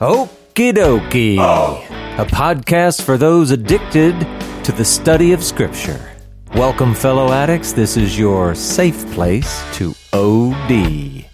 [0.00, 1.38] Okie dokie.
[1.38, 1.80] Oh.
[2.18, 4.18] A podcast for those addicted
[4.64, 6.10] to the study of Scripture.
[6.52, 7.72] Welcome, fellow addicts.
[7.72, 11.26] This is your safe place to OD.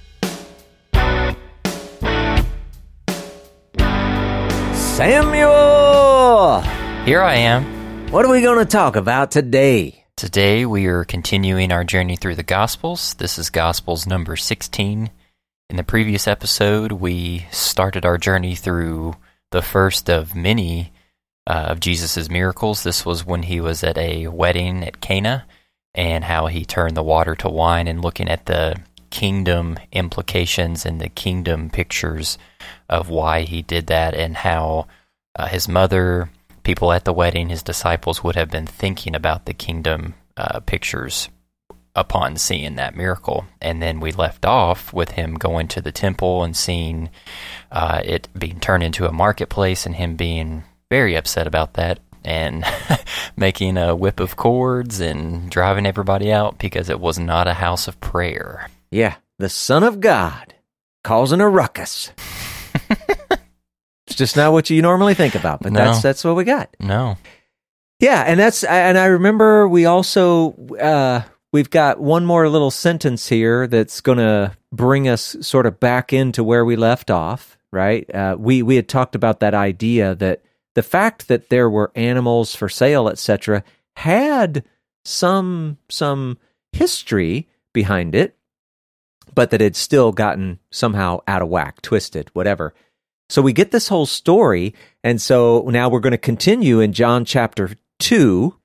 [4.76, 6.60] Samuel!
[7.06, 8.10] Here I am.
[8.12, 10.04] What are we going to talk about today?
[10.16, 13.14] Today we are continuing our journey through the Gospels.
[13.14, 15.08] This is Gospels number 16.
[15.70, 19.14] In the previous episode, we started our journey through
[19.52, 20.92] the first of many
[21.46, 22.82] uh, of Jesus' miracles.
[22.82, 25.46] This was when he was at a wedding at Cana
[25.94, 28.78] and how he turned the water to wine and looking at the
[29.10, 32.36] kingdom implications and the kingdom pictures
[32.88, 34.88] of why he did that and how
[35.36, 36.32] uh, his mother,
[36.64, 41.28] people at the wedding, his disciples would have been thinking about the kingdom uh, pictures
[41.96, 43.44] upon seeing that miracle.
[43.60, 47.10] And then we left off with him going to the temple and seeing
[47.72, 52.64] uh, it being turned into a marketplace and him being very upset about that and
[53.36, 57.88] making a whip of cords and driving everybody out because it was not a house
[57.88, 58.68] of prayer.
[58.90, 60.54] Yeah, the Son of God
[61.02, 62.12] causing a ruckus.
[64.06, 65.84] it's just not what you normally think about, but No.
[65.84, 66.74] that's that's what we got.
[66.78, 67.16] No.
[68.00, 73.28] Yeah, and that's and I remember we also uh we've got one more little sentence
[73.28, 78.12] here that's going to bring us sort of back into where we left off, right?
[78.14, 80.42] Uh we we had talked about that idea that
[80.74, 83.64] the fact that there were animals for sale, etc.,
[83.96, 84.64] had
[85.04, 86.38] some some
[86.72, 88.36] history behind it,
[89.34, 92.74] but that had still gotten somehow out of whack, twisted, whatever.
[93.28, 94.74] So we get this whole story,
[95.04, 97.70] and so now we're going to continue in John chapter
[98.00, 98.56] 2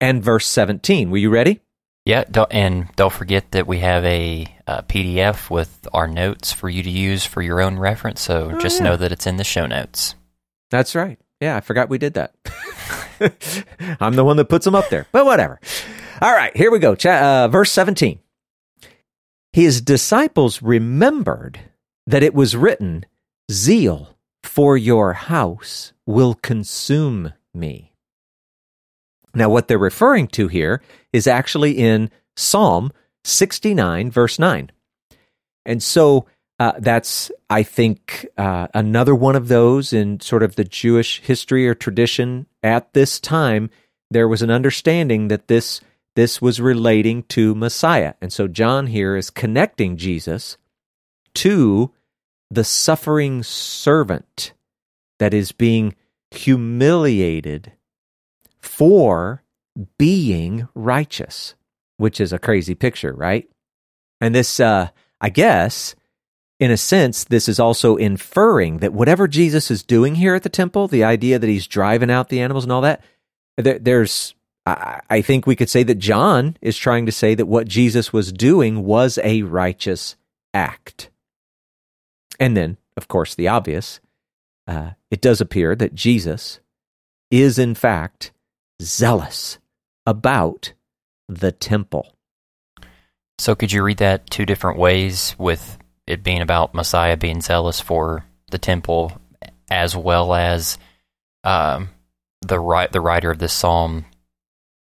[0.00, 1.10] and verse 17.
[1.10, 1.60] Were you ready?
[2.06, 6.68] Yeah, don't, and don't forget that we have a, uh PDF with our notes for
[6.68, 8.20] you to use for your own reference.
[8.22, 8.84] So Oh, just yeah.
[8.84, 10.14] know that it's in the show notes.
[10.70, 11.18] That's right.
[11.40, 12.34] Yeah, I forgot we did that.
[14.00, 15.60] I'm the one that puts them up there, but whatever.
[16.22, 16.92] All right, here we go.
[16.94, 18.18] Uh, verse 17.
[19.52, 21.60] His disciples remembered
[22.06, 23.04] that it was written,
[23.50, 27.89] Zeal for your house will consume me.
[29.34, 30.82] Now, what they're referring to here
[31.12, 32.92] is actually in Psalm
[33.24, 34.70] 69, verse 9.
[35.66, 36.26] And so
[36.58, 41.66] uh, that's, I think, uh, another one of those in sort of the Jewish history
[41.68, 43.70] or tradition at this time.
[44.10, 45.80] There was an understanding that this
[46.16, 50.58] this was relating to Messiah, and so John here is connecting Jesus
[51.34, 51.92] to
[52.50, 54.52] the suffering servant
[55.20, 55.94] that is being
[56.32, 57.72] humiliated
[58.60, 59.42] for
[59.98, 61.54] being righteous,
[61.96, 63.48] which is a crazy picture, right?
[64.20, 64.88] And this, uh,
[65.20, 65.94] I guess,
[66.58, 70.48] in a sense, this is also inferring that whatever Jesus is doing here at the
[70.48, 73.02] temple, the idea that he's driving out the animals and all that,
[73.56, 74.34] there, there's,
[74.66, 78.12] I, I think we could say that John is trying to say that what Jesus
[78.12, 80.16] was doing was a righteous
[80.52, 81.10] act.
[82.38, 84.00] And then, of course, the obvious,
[84.66, 86.60] uh, it does appear that Jesus
[87.30, 88.32] is, in fact,
[88.80, 89.58] zealous
[90.06, 90.72] about
[91.28, 92.14] the temple.
[93.38, 97.80] So could you read that two different ways with it being about Messiah being zealous
[97.80, 99.12] for the temple
[99.70, 100.76] as well as
[101.44, 101.90] um,
[102.42, 104.04] the right the writer of this psalm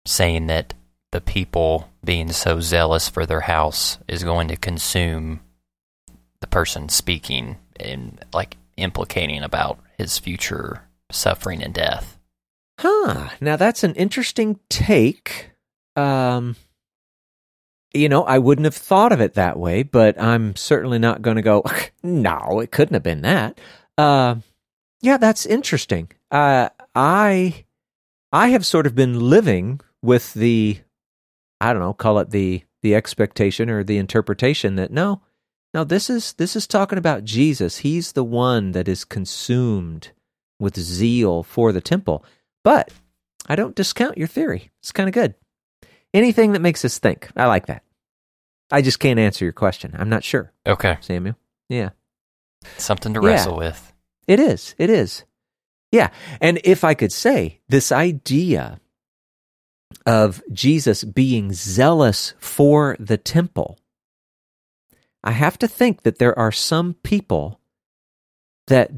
[0.06, 0.74] saying that
[1.12, 5.40] the people being so zealous for their house is going to consume
[6.42, 12.20] the person speaking and like implicating about his future suffering and death.
[12.86, 13.30] Huh.
[13.40, 15.52] Now that's an interesting take.
[15.96, 16.58] Um,
[17.94, 21.38] you know, I wouldn't have thought of it that way, but I'm certainly not going
[21.38, 21.64] to go.
[22.06, 23.62] No, it couldn't have been that.
[23.98, 24.36] Uh,
[25.02, 26.12] yeah, that's interesting.
[26.30, 27.64] Uh, I,
[28.34, 30.80] I have sort of been living with the,
[31.62, 35.22] I don't know, call it the the expectation or the interpretation that no,
[35.74, 37.78] no, this is this is talking about Jesus.
[37.78, 40.12] He's the one that is consumed
[40.60, 42.26] with zeal for the temple.
[42.64, 42.92] But
[43.48, 44.72] I don't discount your theory.
[44.80, 45.36] It's kind of good.
[46.14, 47.30] Anything that makes us think.
[47.36, 47.84] I like that.
[48.72, 49.94] I just can't answer your question.
[49.98, 50.98] I'm not sure, Okay.
[51.02, 51.36] Samuel.
[51.70, 51.90] Yeah.
[52.78, 53.28] Something to Yeah.
[53.28, 53.94] wrestle with.
[54.28, 54.74] It is.
[54.78, 55.26] It is.
[55.92, 56.10] Yeah.
[56.42, 58.80] And if I could say, this idea
[60.06, 63.78] of Jesus being zealous for the temple,
[65.24, 67.60] I have to think that there are some people
[68.68, 68.92] that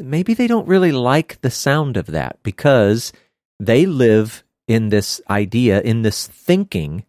[0.00, 3.12] maybe they don't really like the sound of that because
[3.60, 7.04] they live in this idea, in this thinking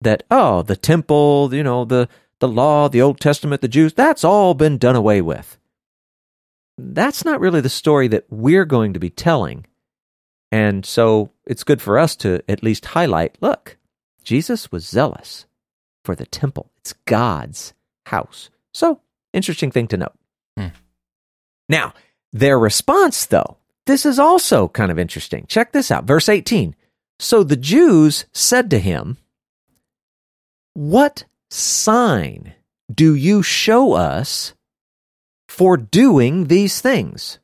[0.00, 2.08] that, oh, the temple, you know, the,
[2.38, 5.58] the law, the Old Testament, the Jews, that's all been done away with
[6.78, 9.66] that's not really the story that we're going to be telling.
[10.50, 13.78] And so it's good for us to at least highlight look,
[14.22, 15.46] Jesus was zealous
[16.04, 17.74] for the temple, it's God's
[18.06, 18.50] house.
[18.72, 19.00] So,
[19.32, 20.14] interesting thing to note.
[20.56, 20.68] Hmm.
[21.68, 21.94] Now,
[22.32, 23.56] their response, though,
[23.86, 25.46] this is also kind of interesting.
[25.48, 26.04] Check this out.
[26.04, 26.74] Verse 18.
[27.18, 29.18] So the Jews said to him,
[30.74, 32.54] What sign
[32.92, 34.54] do you show us
[35.48, 37.38] for doing these things?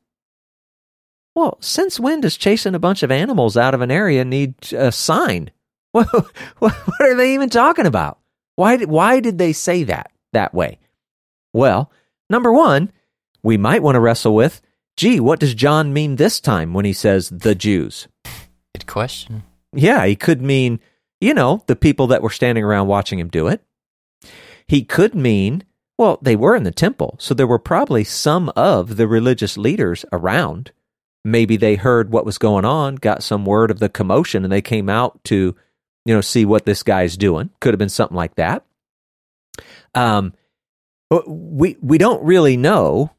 [1.35, 4.91] Well, since when does chasing a bunch of animals out of an area need a
[4.91, 5.51] sign?
[5.91, 8.19] What, are they even talking about?
[8.55, 10.77] Why did, why did they say that that way?
[11.53, 11.91] Well,
[12.29, 12.91] number one,
[13.43, 14.61] we might want to wrestle with
[14.99, 18.09] gee, what does John mean this time when he says the Jews?
[18.75, 19.43] Good question.
[19.71, 20.81] Yeah, he could mean,
[21.21, 23.63] you know, the people that were standing around watching him do it.
[24.67, 25.63] He could mean,
[25.97, 30.03] well, they were in the temple, so there were probably some of the religious leaders
[30.11, 30.73] around.
[31.23, 34.61] Maybe they heard what was going on, got some word of the commotion, and they
[34.61, 35.55] came out to,
[36.03, 37.51] you know, see what this guy's doing.
[37.61, 38.65] Could have been something like that.
[39.95, 40.33] Um,
[41.25, 43.11] we we don't really know,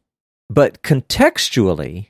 [0.50, 2.08] but contextually,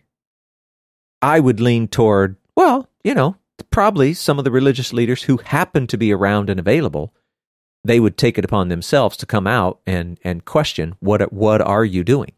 [1.20, 3.36] I would lean toward, well, you know,
[3.70, 7.12] probably some of the religious leaders who happen to be around and available,
[7.84, 11.84] they would take it upon themselves to come out and and question what what are
[11.84, 12.32] you doing?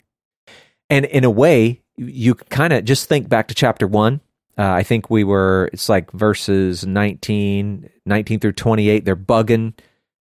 [0.90, 4.20] And in a way, you kind of just think back to chapter one.
[4.58, 9.04] Uh, I think we were, it's like verses 19, 19 through 28.
[9.04, 9.72] They're bugging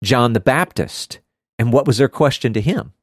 [0.03, 1.19] John the Baptist.
[1.59, 2.93] And what was their question to him?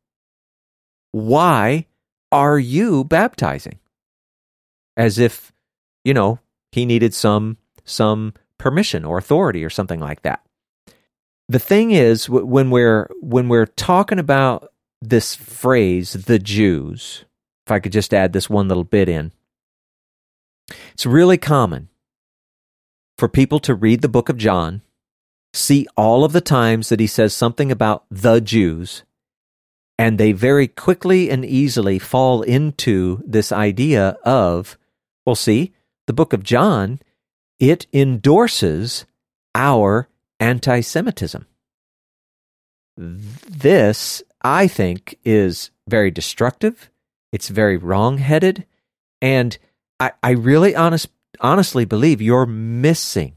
[1.12, 1.87] Why
[2.32, 3.78] are you baptizing?
[4.96, 5.52] As if,
[6.04, 6.40] you know,
[6.72, 10.42] he needed some some permission or authority or something like that.
[11.48, 17.24] The thing is when we're when we're talking about this phrase the Jews,
[17.66, 19.32] if I could just add this one little bit in.
[20.92, 21.88] It's really common
[23.16, 24.82] for people to read the book of John,
[25.54, 29.02] see all of the times that he says something about the Jews,
[29.98, 34.78] and they very quickly and easily fall into this idea of,
[35.26, 35.74] well, see,
[36.06, 37.00] the book of John,
[37.58, 39.04] it endorses
[39.54, 40.08] our
[40.38, 41.46] anti Semitism.
[42.96, 46.90] This, I think, is very destructive.
[47.32, 48.64] It's very wrong headed.
[49.20, 49.58] And
[50.00, 51.08] I, I really honest,
[51.40, 53.34] honestly believe you're missing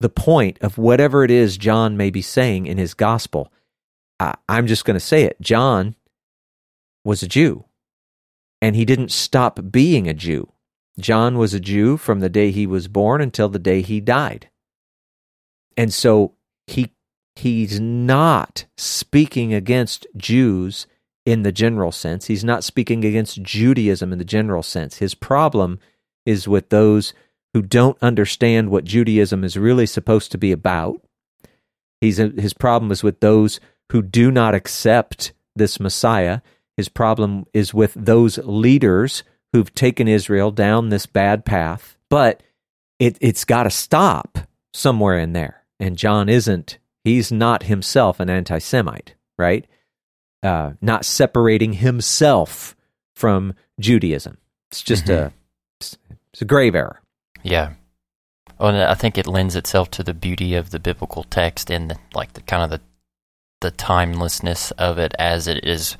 [0.00, 3.52] the point of whatever it is John may be saying in his gospel.
[4.20, 5.40] I, I'm just going to say it.
[5.40, 5.94] John
[7.04, 7.64] was a Jew,
[8.60, 10.52] and he didn't stop being a Jew.
[10.98, 14.50] John was a Jew from the day he was born until the day he died.
[15.76, 16.34] And so
[16.66, 16.92] he
[17.36, 20.88] he's not speaking against Jews
[21.24, 22.26] in the general sense.
[22.26, 24.96] He's not speaking against Judaism in the general sense.
[24.96, 25.78] His problem
[26.26, 27.14] is with those
[27.54, 31.00] who don't understand what Judaism is really supposed to be about.
[32.00, 33.60] He's his problem is with those
[33.90, 36.40] who do not accept this Messiah.
[36.76, 41.96] His problem is with those leaders who've taken Israel down this bad path.
[42.10, 42.42] But
[42.98, 44.38] it, it's got to stop
[44.72, 45.64] somewhere in there.
[45.80, 49.66] And John isn't, he's not himself an anti Semite, right?
[50.42, 52.76] Uh, not separating himself
[53.14, 54.38] from Judaism.
[54.70, 55.26] It's just mm-hmm.
[55.26, 55.32] a,
[56.32, 57.00] it's a grave error.
[57.42, 57.72] Yeah.
[58.58, 61.96] Well, I think it lends itself to the beauty of the biblical text and the,
[62.12, 62.80] like the kind of the
[63.60, 65.96] the timelessness of it as it is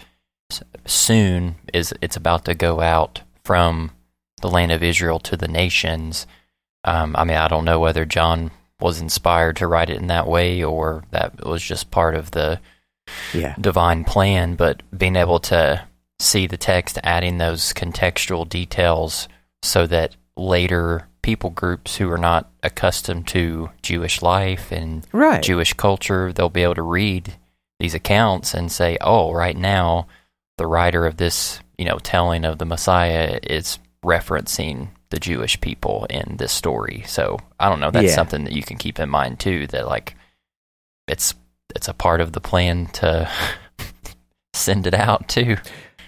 [0.87, 3.91] soon is it's about to go out from
[4.41, 6.27] the land of Israel to the nations.
[6.85, 8.51] Um, I mean, I don't know whether John
[8.81, 12.61] was inspired to write it in that way or that was just part of the
[13.35, 13.55] yeah.
[13.61, 15.85] divine plan, but being able to
[16.21, 19.29] see the text adding those contextual details
[19.63, 25.43] so that later people groups who are not accustomed to Jewish life and right.
[25.43, 27.35] Jewish culture, they'll be able to read
[27.79, 30.07] these accounts and say, "Oh, right now,
[30.57, 36.07] the writer of this, you know, telling of the Messiah is referencing the Jewish people
[36.11, 37.91] in this story." So I don't know.
[37.91, 38.15] That's yeah.
[38.15, 39.67] something that you can keep in mind too.
[39.69, 40.17] That like,
[41.07, 41.35] it's
[41.75, 43.31] it's a part of the plan to
[44.55, 45.57] send it out too.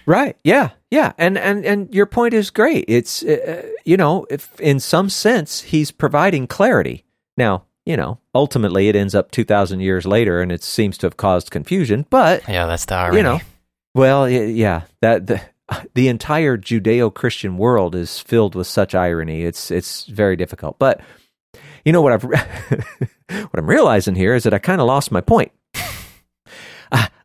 [0.05, 0.35] Right.
[0.43, 0.71] Yeah.
[0.89, 1.13] Yeah.
[1.17, 2.85] And and and your point is great.
[2.87, 7.05] It's uh, you know, if in some sense he's providing clarity.
[7.37, 11.17] Now, you know, ultimately it ends up 2000 years later and it seems to have
[11.17, 13.17] caused confusion, but Yeah, that's the irony.
[13.17, 13.39] You know.
[13.93, 15.41] Well, yeah, that the
[15.93, 19.43] the entire Judeo-Christian world is filled with such irony.
[19.43, 20.79] It's it's very difficult.
[20.79, 21.01] But
[21.85, 25.21] you know what I've what I'm realizing here is that I kind of lost my
[25.21, 25.51] point.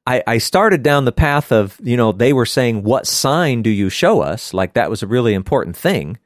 [0.07, 3.71] I, I started down the path of, you know, they were saying, what sign do
[3.71, 4.55] you show us?
[4.55, 6.19] Like that was a really important thing.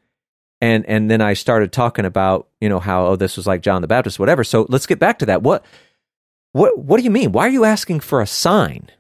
[0.61, 3.81] And, and then I started talking about, you know, how, oh, this was like John
[3.81, 4.45] the Baptist, whatever.
[4.45, 5.43] So let's get back to that.
[5.43, 5.65] What,
[6.53, 7.33] what, what do you mean?
[7.33, 8.91] Why are you asking for a sign?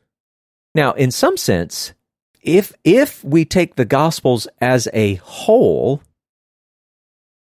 [0.74, 1.92] Now, in some sense,
[2.40, 6.00] if, if we take the gospels as a whole,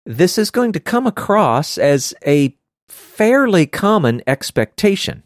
[0.06, 2.56] this is going to come across as a
[2.88, 5.22] fairly common expectation.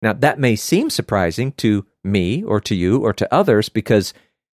[0.00, 4.14] Now, that may seem surprising to me or to you or to others because,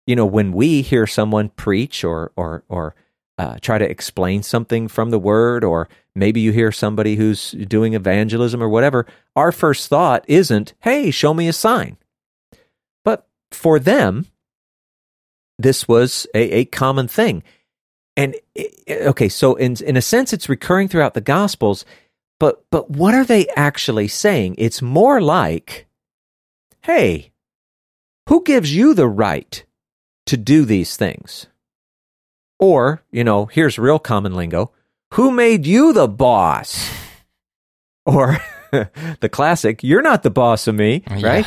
[0.06, 2.94] you know, when we hear someone preach or, or, or
[3.38, 7.94] uh, try to explain something from the word, or maybe you hear somebody who's doing
[7.94, 11.96] evangelism or whatever, our first thought isn't, hey, show me a sign.
[13.04, 14.26] But for them,
[15.58, 17.42] this was a, a common thing.
[18.16, 18.34] And
[18.90, 21.84] okay, so in in a sense, it's recurring throughout the Gospels.
[22.40, 24.54] But but what are they actually saying?
[24.56, 25.86] It's more like,
[26.82, 27.32] hey,
[28.28, 29.64] who gives you the right
[30.26, 31.46] to do these things?
[32.58, 34.72] Or, you know, here's real common lingo.
[35.14, 36.90] Who made you the boss?
[38.08, 38.38] Or
[38.70, 41.26] the classic, you're not the boss of me, yeah.
[41.26, 41.46] right?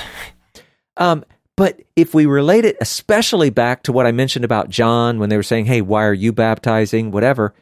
[0.97, 1.23] Um,
[1.55, 5.37] but if we relate it especially back to what I mentioned about John when they
[5.37, 7.11] were saying, hey, why are you baptizing?
[7.11, 7.53] Whatever.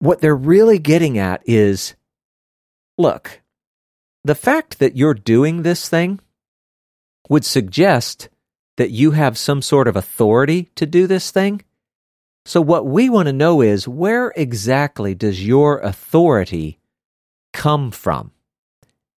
[0.00, 1.94] What they're really getting at is
[2.98, 3.40] look,
[4.24, 6.20] the fact that you're doing this thing
[7.28, 8.28] would suggest
[8.76, 11.62] that you have some sort of authority to do this thing.
[12.44, 16.78] So, what we want to know is where exactly does your authority
[17.52, 18.32] come from?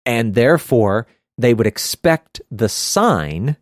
[0.04, 1.06] And therefore,
[1.38, 3.56] they would expect the sign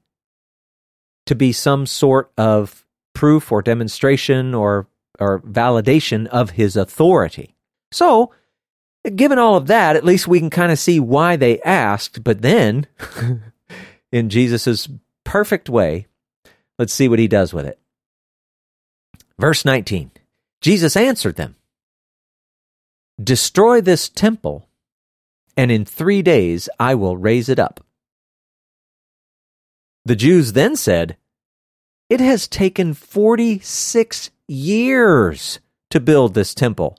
[1.27, 4.89] to be some sort of proof or demonstration or,
[5.19, 7.55] or validation of his authority.
[7.93, 8.33] So,
[9.15, 12.25] given all of that, at least we can kind of see why they asked.
[12.25, 12.87] But then,
[14.13, 14.89] in Jesus'
[15.25, 16.07] perfect way,
[16.79, 17.80] let's see what he does with it.
[19.41, 20.11] Verse 19
[20.61, 21.57] Jesus answered them
[23.23, 24.69] Destroy this temple,
[25.57, 27.83] and in three days I will raise it up.
[30.05, 31.17] The Jews then said,
[32.11, 36.99] it has taken 46 years to build this temple,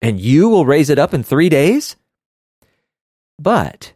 [0.00, 1.96] and you will raise it up in three days?
[3.40, 3.94] But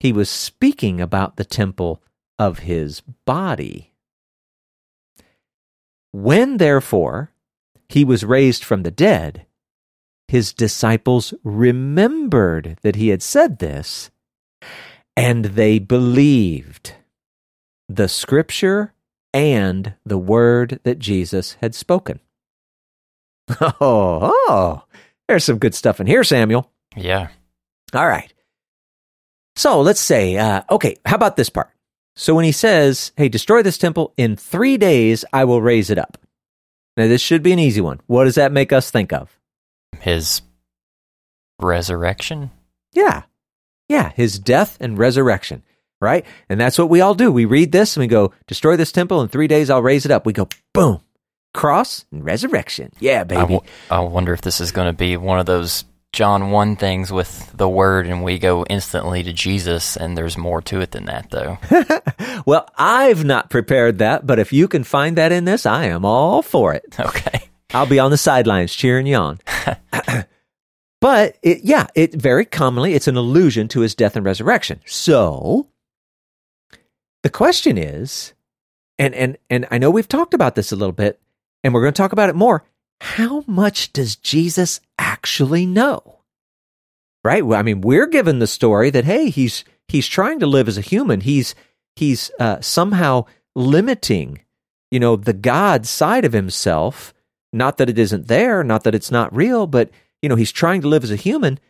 [0.00, 2.02] he was speaking about the temple
[2.38, 3.93] of his body.
[6.14, 7.32] When, therefore,
[7.88, 9.46] he was raised from the dead,
[10.28, 14.12] his disciples remembered that he had said this,
[15.16, 16.94] and they believed
[17.88, 18.92] the scripture
[19.32, 22.20] and the word that Jesus had spoken.
[23.60, 24.84] Oh, oh,
[25.26, 26.70] there's some good stuff in here, Samuel.
[26.96, 27.26] Yeah.
[27.92, 28.32] All right.
[29.56, 31.73] So let's say, uh, okay, how about this part?
[32.16, 35.98] So when he says, hey, destroy this temple, in three days I will raise it
[35.98, 36.18] up.
[36.96, 38.00] Now, this should be an easy one.
[38.06, 39.36] What does that make us think of?
[40.00, 40.42] His
[41.60, 42.50] resurrection?
[42.92, 43.22] Yeah.
[43.88, 45.62] Yeah, his death and resurrection
[46.04, 46.24] right?
[46.48, 47.32] And that's what we all do.
[47.32, 50.10] We read this and we go, destroy this temple in three days, I'll raise it
[50.12, 50.26] up.
[50.26, 51.00] We go, boom,
[51.52, 52.92] cross and resurrection.
[53.00, 53.38] Yeah, baby.
[53.38, 56.76] I, w- I wonder if this is going to be one of those John 1
[56.76, 60.92] things with the word and we go instantly to Jesus and there's more to it
[60.92, 61.58] than that though.
[62.46, 66.04] well, I've not prepared that, but if you can find that in this, I am
[66.04, 66.84] all for it.
[67.04, 67.50] Okay.
[67.72, 69.40] I'll be on the sidelines cheering you on.
[71.00, 74.80] but it, yeah, it very commonly it's an allusion to his death and resurrection.
[74.86, 75.66] So,
[77.24, 78.32] the question is,
[78.96, 81.20] and and and I know we've talked about this a little bit,
[81.64, 82.62] and we're going to talk about it more.
[83.04, 86.20] How much does Jesus actually know?
[87.22, 87.44] Right?
[87.44, 90.80] I mean, we're given the story that hey, he's he's trying to live as a
[90.80, 91.20] human.
[91.20, 91.54] He's
[91.94, 94.40] he's uh, somehow limiting,
[94.90, 97.12] you know, the God side of himself.
[97.52, 99.90] Not that it isn't there, not that it's not real, but
[100.22, 101.60] you know, he's trying to live as a human.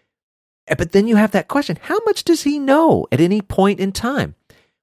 [0.78, 3.90] But then you have that question: How much does he know at any point in
[3.90, 4.36] time?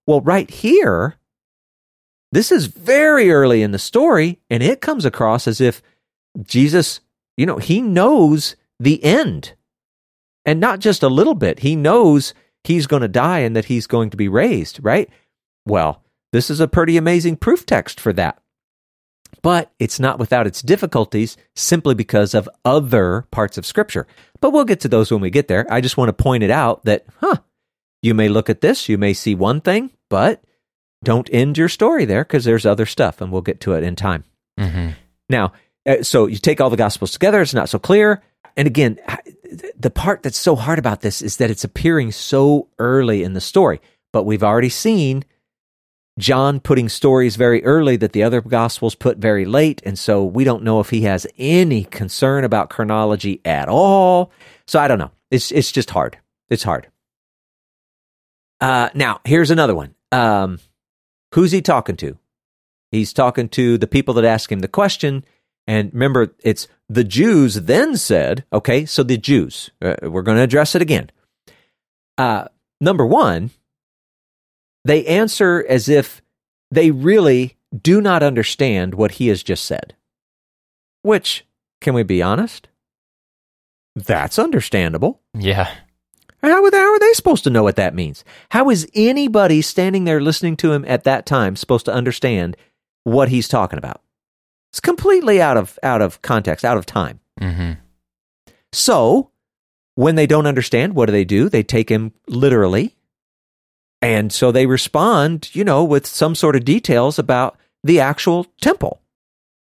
[0.06, 1.16] Well, right here,
[2.34, 5.82] this is very early in the story, and it comes across as if
[6.44, 7.02] Jesus,
[7.38, 9.54] you know, he knows the end.
[10.46, 11.60] And not just a little bit.
[11.60, 12.34] He knows
[12.64, 15.10] he's going to die and that he's going to be raised, right?
[15.66, 18.42] Well, this is a pretty amazing proof text for that.
[19.44, 24.06] But it's not without its difficulties simply because of other parts of Scripture.
[24.40, 25.66] But we'll get to those when we get there.
[25.70, 27.38] I just want to point it out that, huh,
[28.02, 30.44] you may look at this, you may see one thing, but
[31.04, 33.96] don't end your story there because there's other stuff, and we'll get to it in
[33.96, 34.24] time.
[34.60, 34.90] Mm-hmm.
[35.30, 35.54] Now,
[36.02, 38.22] so you take all the gospels together, it's not so clear.
[38.56, 39.00] And again,
[39.78, 43.42] the part that's so hard about this is that it's appearing so early in the
[43.42, 43.80] story.
[44.14, 45.24] but we've already seen
[46.20, 50.44] John putting stories very early that the other gospels put very late, and so we
[50.44, 54.32] don't know if he has any concern about chronology at all.
[54.68, 55.12] So I don't know.
[55.32, 56.18] It's it's just hard.
[56.50, 56.90] It's hard.
[58.60, 59.96] Uh, now here's another one.
[60.12, 60.60] Um,
[61.34, 62.18] who's he talking to?
[62.92, 65.24] He's talking to the people that ask him the question.
[65.68, 70.44] And remember, it's the Jews then said, okay, so the Jews, uh, we're going to
[70.44, 71.10] address it again.
[72.18, 72.46] Uh,
[72.80, 73.52] number one,
[74.84, 76.22] they answer as if
[76.72, 79.96] they really do not understand what he has just said.
[81.04, 81.46] Which,
[81.80, 82.68] can we be honest?
[83.96, 85.22] That's understandable.
[85.34, 85.74] Yeah.
[86.42, 88.24] How, how are they supposed to know what that means?
[88.50, 92.58] How is anybody standing there listening to him at that time supposed to understand
[93.04, 94.02] what he's talking about?
[94.72, 97.20] It's completely out of out of context, out of time.
[97.40, 97.74] Mm-hmm.
[98.72, 99.32] So,
[99.96, 101.50] when they don't understand, what do they do?
[101.50, 102.96] They take him literally.
[104.02, 109.02] And so they respond, you know, with some sort of details about the actual temple.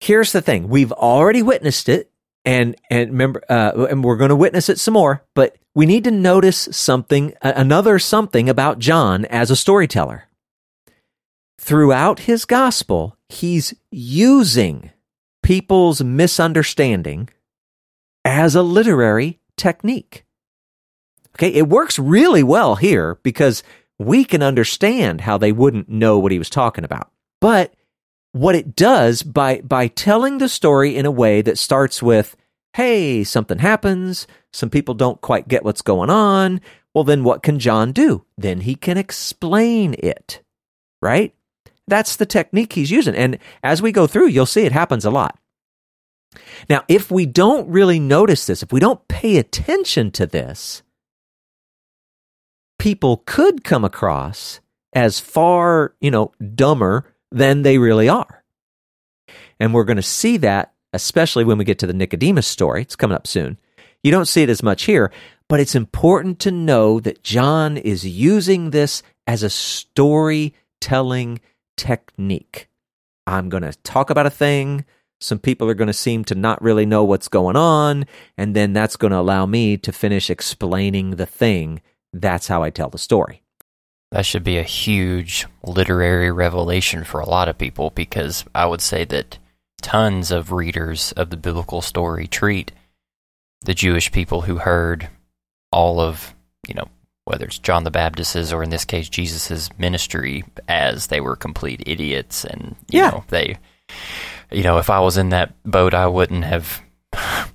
[0.00, 2.10] Here's the thing we've already witnessed it,
[2.44, 6.04] and, and remember, uh, and we're going to witness it some more, but we need
[6.04, 10.28] to notice something, another something about John as a storyteller.
[11.64, 14.90] Throughout his gospel, he's using
[15.44, 17.28] people's misunderstanding
[18.24, 20.24] as a literary technique.
[21.36, 23.62] Okay, it works really well here because
[23.96, 27.12] we can understand how they wouldn't know what he was talking about.
[27.40, 27.72] But
[28.32, 32.36] what it does by by telling the story in a way that starts with,
[32.72, 36.60] "Hey, something happens, some people don't quite get what's going on."
[36.92, 38.24] Well, then what can John do?
[38.36, 40.42] Then he can explain it.
[41.00, 41.36] Right?
[41.92, 43.14] That's the technique he's using.
[43.14, 45.38] And as we go through, you'll see it happens a lot.
[46.70, 50.82] Now, if we don't really notice this, if we don't pay attention to this,
[52.78, 54.60] people could come across
[54.94, 58.42] as far, you know, dumber than they really are.
[59.60, 62.80] And we're going to see that, especially when we get to the Nicodemus story.
[62.80, 63.58] It's coming up soon.
[64.02, 65.12] You don't see it as much here,
[65.46, 71.38] but it's important to know that John is using this as a storytelling
[71.76, 72.68] technique.
[73.26, 74.84] I'm going to talk about a thing.
[75.20, 78.06] Some people are going to seem to not really know what's going on.
[78.36, 81.80] And then that's going to allow me to finish explaining the thing.
[82.12, 83.42] That's how I tell the story.
[84.10, 88.82] That should be a huge literary revelation for a lot of people because I would
[88.82, 89.38] say that
[89.80, 92.72] tons of readers of the biblical story treat
[93.62, 95.08] the Jewish people who heard
[95.70, 96.34] all of,
[96.68, 96.88] you know,
[97.32, 101.82] whether it's John the Baptist's or in this case Jesus's ministry as they were complete
[101.86, 103.10] idiots and you Yeah.
[103.10, 103.56] know they
[104.50, 106.82] you know if I was in that boat I wouldn't have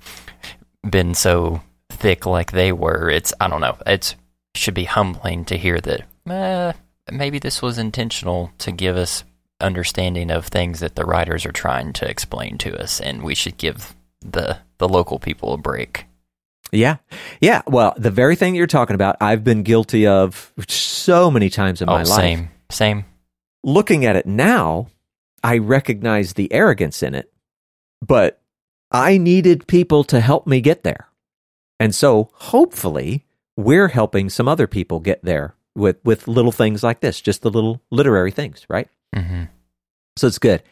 [0.89, 3.09] been so thick like they were.
[3.09, 3.77] It's I don't know.
[3.85, 4.15] It's
[4.55, 6.73] should be humbling to hear that eh,
[7.11, 9.23] maybe this was intentional to give us
[9.61, 13.57] understanding of things that the writers are trying to explain to us and we should
[13.57, 16.05] give the the local people a break
[16.71, 16.97] Yeah.
[17.41, 17.61] Yeah.
[17.67, 21.81] Well, the very thing that you're talking about, I've been guilty of so many times
[21.81, 22.19] in oh my life.
[22.19, 23.05] same same
[23.63, 24.87] Looking at it now,
[25.43, 27.31] I recognize the arrogance in it,
[28.05, 28.41] but
[28.91, 31.07] I needed people to help me get there.
[31.79, 33.25] And so hopefully
[33.55, 37.49] we're helping some other people get there with, with little things like this, just the
[37.51, 38.87] little literary things, right?
[39.13, 39.43] hmm
[40.15, 40.63] So it's good.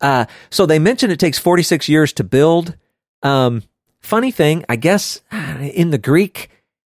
[0.00, 2.76] Uh, so they mentioned it takes 46 years to build.
[3.22, 3.62] Um,
[4.08, 5.20] funny thing, I guess
[5.60, 6.50] in the Greek,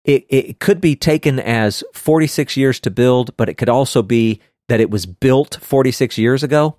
[0.05, 4.39] it, it could be taken as 46 years to build, but it could also be
[4.67, 6.77] that it was built 46 years ago.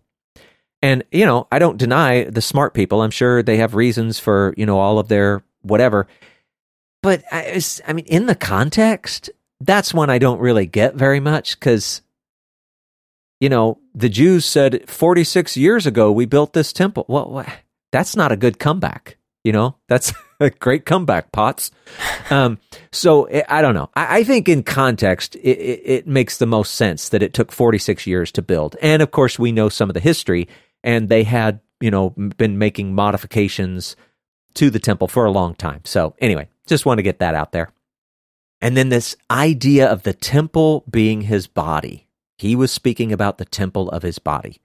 [0.83, 3.03] And, you know, I don't deny the smart people.
[3.03, 6.07] I'm sure they have reasons for, you know, all of their whatever.
[7.03, 11.59] But I, I mean, in the context, that's one I don't really get very much
[11.59, 12.03] because
[13.41, 17.07] you know, the Jews said 46 years ago we built this temple.
[17.09, 17.45] Well,
[17.91, 19.17] that's not a good comeback.
[19.45, 21.71] You know, that's a great comeback, Potts.
[22.31, 22.59] Um,
[22.93, 23.91] so I I don't know.
[23.95, 27.53] I, I think in context, it, it, it makes the most sense that it took
[27.53, 28.77] 46 years to build.
[28.83, 30.49] And of course, we know some of the history,
[30.83, 33.97] and they had, you know, been making modifications
[34.55, 35.81] to the temple for a long time.
[35.85, 37.73] So anyway, just want to get that out there.
[38.61, 42.07] And then this idea of the temple being his body.
[42.37, 44.61] He was speaking about the temple of his body.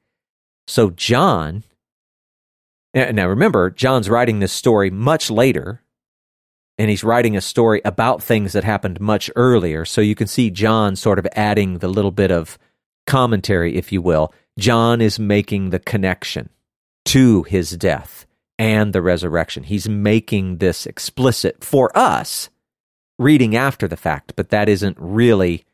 [0.67, 1.74] So John, eh,
[2.95, 5.81] now remember, John's writing this story much later,
[6.77, 9.85] and he's writing a story about things that happened much earlier.
[9.85, 12.57] So you can see John sort of adding the little bit of
[13.05, 14.33] commentary, if you will.
[14.57, 16.49] John is making the connection
[17.05, 18.25] to his death
[18.57, 19.63] and the resurrection.
[19.63, 22.49] He's making this explicit for us
[23.19, 25.65] reading after the fact, but that isn't really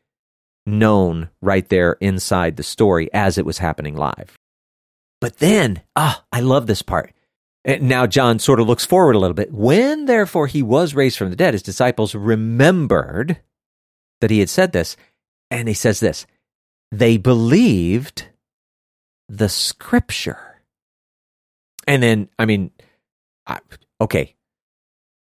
[0.66, 4.36] known right there inside the story as it was happening live.
[5.22, 7.14] But then, ah, I love this part.
[7.64, 9.52] And now John sort of looks forward a little bit.
[9.52, 13.40] When therefore he was raised from the dead, his disciples remembered
[14.20, 14.96] that he had said this.
[15.48, 16.26] And he says this
[16.90, 18.30] they believed
[19.28, 20.60] the scripture.
[21.86, 22.72] And then, I mean,
[23.46, 23.60] I,
[24.00, 24.34] okay,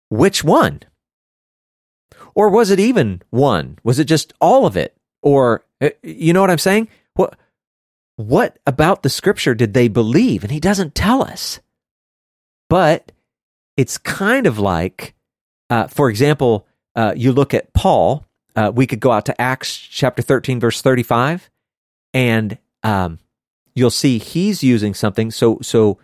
[0.10, 0.82] which one?
[2.34, 3.78] Or was it even one?
[3.84, 4.98] Was it just all of it?
[5.22, 6.88] Or, uh, you know what I'm saying?
[7.14, 7.38] What,
[8.16, 10.44] what about the scripture did they believe?
[10.44, 11.60] And he doesn't tell us.
[12.70, 13.12] But
[13.78, 15.16] it's kind of like,
[15.70, 19.76] uh, for example, uh, you look at Paul, uh, we could go out to Acts
[19.76, 21.50] chapter 13, verse 35,
[22.14, 23.20] and um,
[23.74, 25.32] you'll see he's using something.
[25.32, 25.98] So, so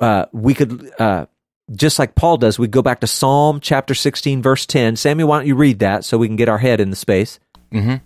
[0.00, 1.26] uh, we could, uh,
[1.72, 4.96] just like Paul does, we go back to Psalm chapter 16, verse 10.
[4.96, 7.40] Sammy, why don't you read that so we can get our head in the space?
[7.72, 7.96] Mm-hmm.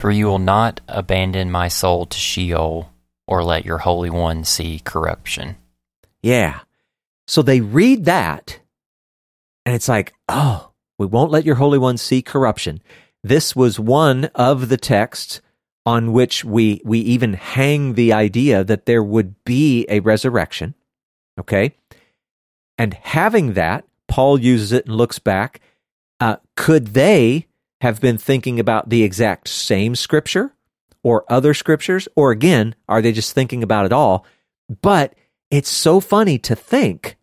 [0.00, 2.92] For you will not abandon my soul to Sheol
[3.26, 5.56] or let your Holy One see corruption.
[6.22, 6.60] Yeah.
[7.26, 8.60] So they read that,
[9.66, 12.80] and it's like, oh, we won't let your Holy One see corruption.
[13.22, 15.40] This was one of the texts
[15.84, 20.74] on which we, we even hang the idea that there would be a resurrection.
[21.38, 21.74] Okay.
[22.76, 25.60] And having that, Paul uses it and looks back.
[26.20, 27.46] Uh, could they
[27.80, 30.54] have been thinking about the exact same scripture
[31.02, 32.08] or other scriptures?
[32.16, 34.24] Or again, are they just thinking about it all?
[34.82, 35.14] But
[35.50, 37.18] it's so funny to think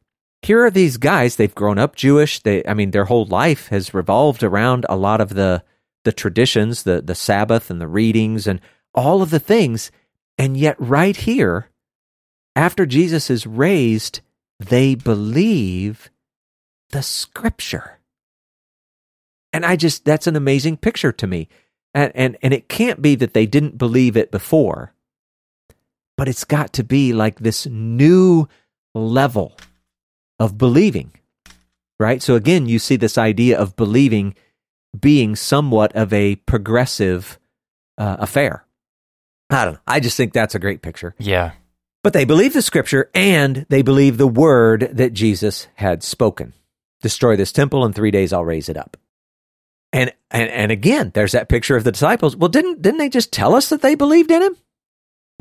[0.46, 2.40] here are these guys, they've grown up Jewish.
[2.40, 5.64] They, I mean, their whole life has revolved around a lot of the,
[6.04, 8.62] the traditions, the, the Sabbath and the readings and
[8.94, 9.92] all of the things.
[10.38, 11.72] And yet, right here,
[12.56, 14.22] after Jesus is raised,
[14.60, 16.12] they believe
[16.92, 17.95] the scripture.
[19.56, 21.48] And I just, that's an amazing picture to me.
[21.94, 24.94] And, and, and it can't be that they didn't believe it before,
[26.18, 28.50] but it's got to be like this new
[28.94, 29.56] level
[30.38, 31.14] of believing,
[31.98, 32.22] right?
[32.22, 34.36] So again, you see this idea of believing
[35.00, 37.40] being somewhat of a progressive
[37.98, 38.66] uh, affair.
[39.50, 39.80] I don't know.
[39.88, 41.16] I just think that's a great picture.
[41.18, 41.52] Yeah.
[42.04, 46.52] But they believe the scripture and they believe the word that Jesus had spoken.
[47.02, 48.98] Destroy this temple in three days, I'll raise it up.
[49.96, 52.36] And, and and again, there's that picture of the disciples.
[52.36, 54.58] Well, didn't didn't they just tell us that they believed in him?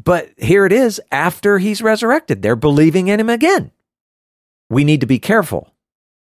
[0.03, 2.41] But here it is after he's resurrected.
[2.41, 3.73] They're believing in him again.
[4.71, 5.75] We need to be careful.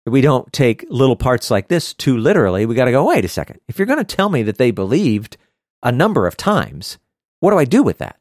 [0.07, 2.67] We don't take little parts like this too literally.
[2.67, 3.61] We got to go, wait a second.
[3.69, 5.37] If you're going to tell me that they believed
[5.85, 6.99] a number of times,
[7.39, 8.19] what do I do with that?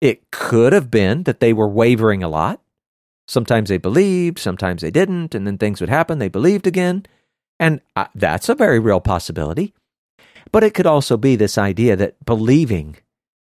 [0.00, 2.60] It could have been that they were wavering a lot.
[3.26, 6.20] Sometimes they believed, sometimes they didn't, and then things would happen.
[6.20, 7.06] They believed again.
[7.60, 9.74] And uh, that's a very real possibility.
[10.52, 12.96] But it could also be this idea that believing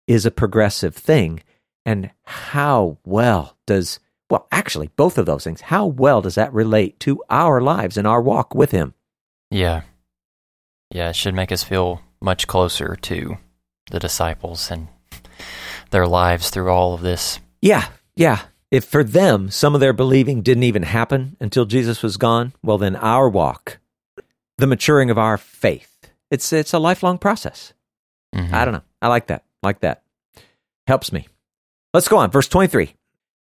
[0.07, 1.41] is a progressive thing.
[1.85, 6.99] And how well does, well, actually, both of those things, how well does that relate
[7.01, 8.93] to our lives and our walk with Him?
[9.49, 9.81] Yeah.
[10.91, 13.37] Yeah, it should make us feel much closer to
[13.89, 14.89] the disciples and
[15.89, 17.39] their lives through all of this.
[17.61, 18.41] Yeah, yeah.
[18.69, 22.77] If for them some of their believing didn't even happen until Jesus was gone, well,
[22.77, 23.79] then our walk
[24.61, 26.11] the maturing of our faith.
[26.29, 27.73] It's it's a lifelong process.
[28.33, 28.53] Mm-hmm.
[28.53, 28.83] I don't know.
[29.01, 29.43] I like that.
[29.63, 30.03] like that.
[30.87, 31.27] Helps me.
[31.93, 32.31] Let's go on.
[32.31, 32.93] Verse 23.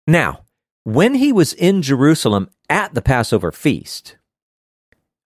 [0.06, 0.44] Now,
[0.84, 4.16] when he was in Jerusalem at the Passover feast,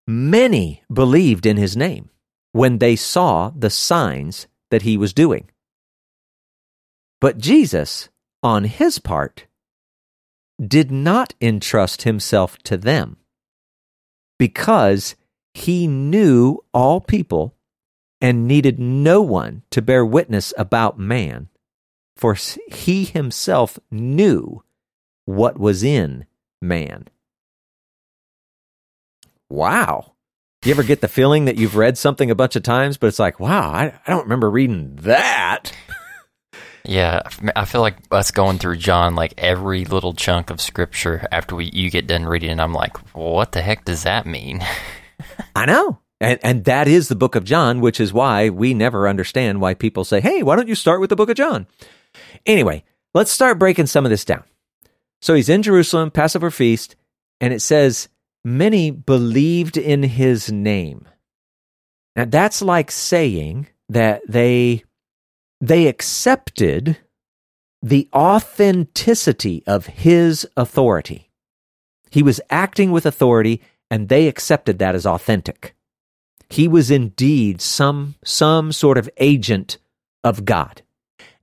[0.07, 2.09] many believed in his name
[2.53, 5.51] when they saw the signs that he was doing.
[7.20, 8.09] But Jesus,
[8.42, 9.47] on his part,
[10.61, 13.18] did not entrust himself to them
[14.38, 15.14] because
[15.54, 17.54] he knew all people
[18.20, 21.48] and needed no one to bear witness about man,
[22.16, 22.36] for
[22.68, 24.62] he himself knew
[25.24, 26.26] what was in
[26.60, 27.06] man.
[29.48, 30.12] Wow.
[30.64, 33.18] You ever get the feeling that you've read something a bunch of times, but it's
[33.18, 35.72] like, wow, I, I don't remember reading that?
[36.86, 37.22] Yeah,
[37.56, 41.70] I feel like us going through John, like every little chunk of scripture after we
[41.72, 44.64] you get done reading, and I'm like, what the heck does that mean?
[45.56, 46.00] I know.
[46.20, 49.74] And, and that is the book of John, which is why we never understand why
[49.74, 51.66] people say, hey, why don't you start with the book of John?
[52.46, 54.44] Anyway, let's start breaking some of this down.
[55.20, 56.96] So he's in Jerusalem, Passover feast,
[57.40, 58.08] and it says,
[58.44, 61.08] many believed in his name.
[62.14, 64.84] Now that's like saying that they
[65.60, 66.98] they accepted
[67.82, 71.30] the authenticity of his authority.
[72.10, 73.60] He was acting with authority
[73.94, 75.76] and they accepted that as authentic.
[76.50, 79.78] he was indeed some some sort of agent
[80.24, 80.83] of God.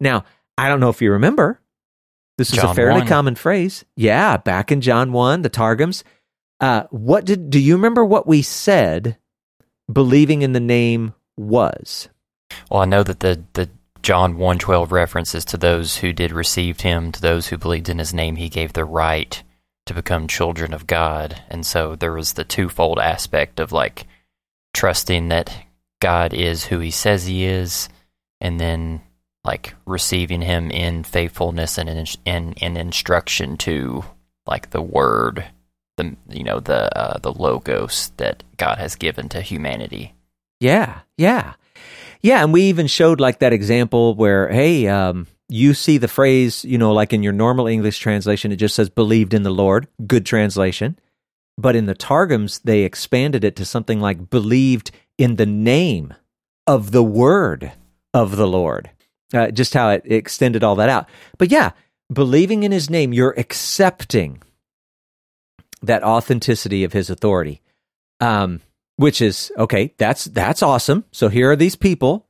[0.01, 0.25] Now,
[0.57, 1.61] I don't know if you remember,
[2.37, 3.07] this is John a fairly 1.
[3.07, 3.85] common phrase.
[3.95, 6.03] Yeah, back in John 1, the Targums.
[6.59, 9.15] Uh, what did do you remember what we said
[9.91, 12.09] believing in the name was?
[12.69, 13.69] Well, I know that the the
[14.01, 17.97] John one twelve references to those who did received him, to those who believed in
[17.97, 19.41] his name, he gave the right
[19.91, 21.41] to become children of God.
[21.49, 24.07] And so there was the twofold aspect of like
[24.73, 25.53] trusting that
[25.99, 27.89] God is who he says he is,
[28.39, 29.01] and then
[29.43, 34.05] like receiving him in faithfulness and in, in, in instruction to
[34.47, 35.45] like the word,
[35.97, 40.13] the you know the uh, the logos that God has given to humanity.
[40.59, 41.53] Yeah, yeah.
[42.21, 46.63] Yeah, and we even showed like that example where, hey, um, you see the phrase,
[46.65, 49.87] you know, like in your normal English translation, it just says believed in the Lord.
[50.07, 50.97] Good translation.
[51.57, 56.13] But in the Targums, they expanded it to something like believed in the name
[56.65, 57.73] of the word
[58.13, 58.89] of the Lord.
[59.33, 61.09] Uh, just how it extended all that out.
[61.37, 61.71] But yeah,
[62.11, 64.41] believing in his name, you're accepting
[65.81, 67.61] that authenticity of his authority.
[68.19, 68.61] Um,
[69.01, 72.27] which is okay that's that's awesome so here are these people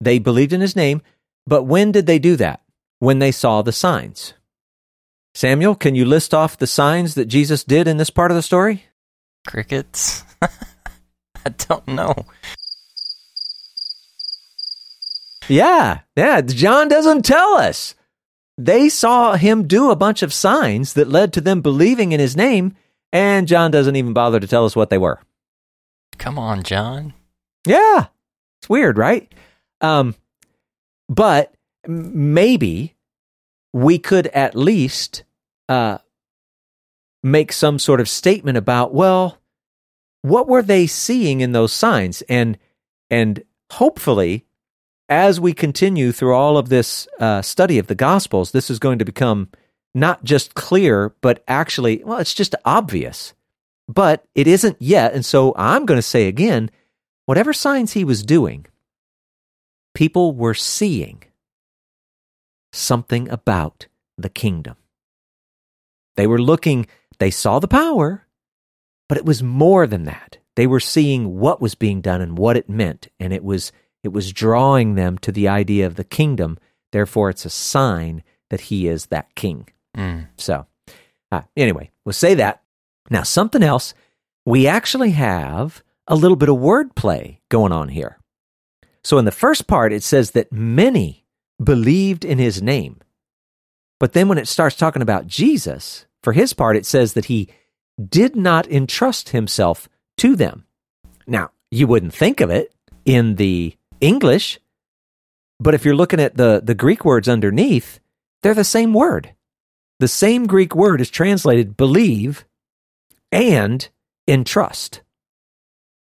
[0.00, 1.00] they believed in his name
[1.48, 2.60] but when did they do that
[2.98, 4.34] when they saw the signs
[5.34, 8.42] samuel can you list off the signs that jesus did in this part of the
[8.42, 8.84] story
[9.46, 10.24] Crickets?
[10.42, 12.14] I don't know.
[15.48, 17.94] yeah yeah john doesn't tell us
[18.58, 22.36] they saw him do a bunch of signs that led to them believing in his
[22.36, 22.74] name
[23.12, 25.20] and john doesn't even bother to tell us what they were
[26.18, 27.14] Come on, John.
[27.64, 28.06] Yeah.
[28.60, 29.32] It's weird, right?
[29.80, 30.16] Um,
[31.08, 31.54] but
[31.86, 32.94] maybe
[33.72, 35.24] we could at least
[35.68, 35.98] uh,
[37.22, 39.38] make some sort of statement about, well,
[40.22, 42.22] what were they seeing in those signs?
[42.22, 42.58] And
[43.10, 43.42] and
[43.72, 44.44] hopefully,
[45.08, 48.98] as we continue through all of this uh, study of the Gospels, this is going
[48.98, 49.48] to become
[49.94, 53.32] not just clear, but actually, well, it's just obvious
[53.88, 55.14] but it isn't yet.
[55.14, 56.70] And so I'm going to say again
[57.24, 58.66] whatever signs he was doing,
[59.98, 61.24] people were seeing
[62.72, 64.76] something about the kingdom.
[66.14, 66.86] They were looking,
[67.18, 68.24] they saw the power,
[69.08, 70.38] but it was more than that.
[70.54, 73.72] They were seeing what was being done and what it meant, and it was
[74.04, 76.58] it was drawing them to the idea of the kingdom.
[76.92, 79.68] Therefore, it's a sign that he is that king.
[79.96, 80.28] Mm.
[80.36, 80.66] So,
[81.32, 82.62] uh, anyway, we'll say that.
[83.10, 83.94] Now, something else,
[84.46, 88.17] we actually have a little bit of wordplay going on here.
[89.04, 91.24] So, in the first part, it says that many
[91.62, 93.00] believed in his name.
[94.00, 97.48] But then when it starts talking about Jesus, for his part, it says that he
[98.02, 100.64] did not entrust himself to them.
[101.26, 102.72] Now, you wouldn't think of it
[103.04, 104.60] in the English,
[105.58, 107.98] but if you're looking at the, the Greek words underneath,
[108.42, 109.34] they're the same word.
[109.98, 112.44] The same Greek word is translated believe
[113.32, 113.88] and
[114.28, 115.02] entrust.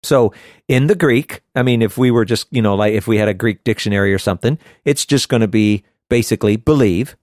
[0.03, 0.33] So
[0.69, 3.29] in the Greek, I mean, if we were just, you know, like if we had
[3.29, 7.17] a Greek dictionary or something, it's just going to be basically believe.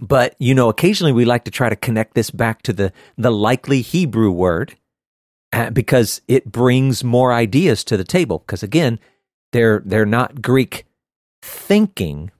[0.00, 3.30] But, you know, occasionally we like to try to connect this back to the, the
[3.30, 4.76] likely Hebrew word
[5.52, 8.38] uh, because it brings more ideas to the table.
[8.38, 8.98] Because again,
[9.52, 10.86] they're, they're not Greek
[11.42, 12.30] thinking,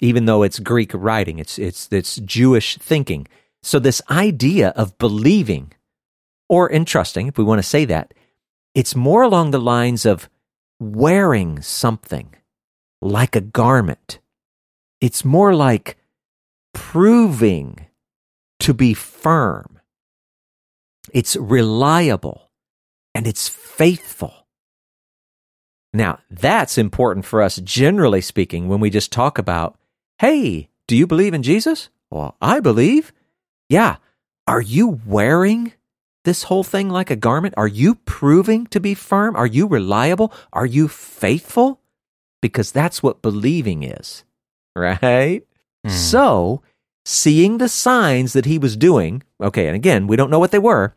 [0.00, 3.26] even though it's Greek writing, it's, it's, it's Jewish thinking.
[3.62, 5.72] So this idea of believing
[6.48, 8.14] or entrusting, if we want to say that,
[8.78, 10.30] it's more along the lines of
[10.78, 12.32] wearing something
[13.02, 14.20] like a garment.
[15.00, 15.96] It's more like
[16.72, 17.86] proving
[18.60, 19.80] to be firm.
[21.12, 22.52] It's reliable
[23.16, 24.46] and it's faithful.
[25.92, 29.76] Now, that's important for us, generally speaking, when we just talk about,
[30.20, 31.88] hey, do you believe in Jesus?
[32.12, 33.12] Well, I believe.
[33.68, 33.96] Yeah.
[34.46, 35.72] Are you wearing
[36.28, 37.54] this whole thing like a garment?
[37.56, 39.34] Are you proving to be firm?
[39.34, 40.30] Are you reliable?
[40.52, 41.80] Are you faithful?
[42.42, 44.24] Because that's what believing is,
[44.76, 45.42] right?
[45.86, 45.90] Mm.
[45.90, 46.60] So,
[47.06, 50.58] seeing the signs that he was doing, okay, and again, we don't know what they
[50.58, 50.94] were,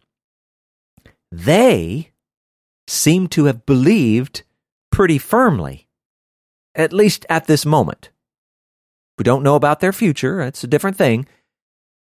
[1.31, 2.11] they
[2.85, 4.43] seem to have believed
[4.91, 5.87] pretty firmly,
[6.75, 8.09] at least at this moment.
[9.17, 11.25] We don't know about their future, that's a different thing.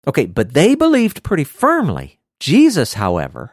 [0.07, 2.22] Okay, but they believed pretty firmly.
[2.43, 3.53] Jesus, however,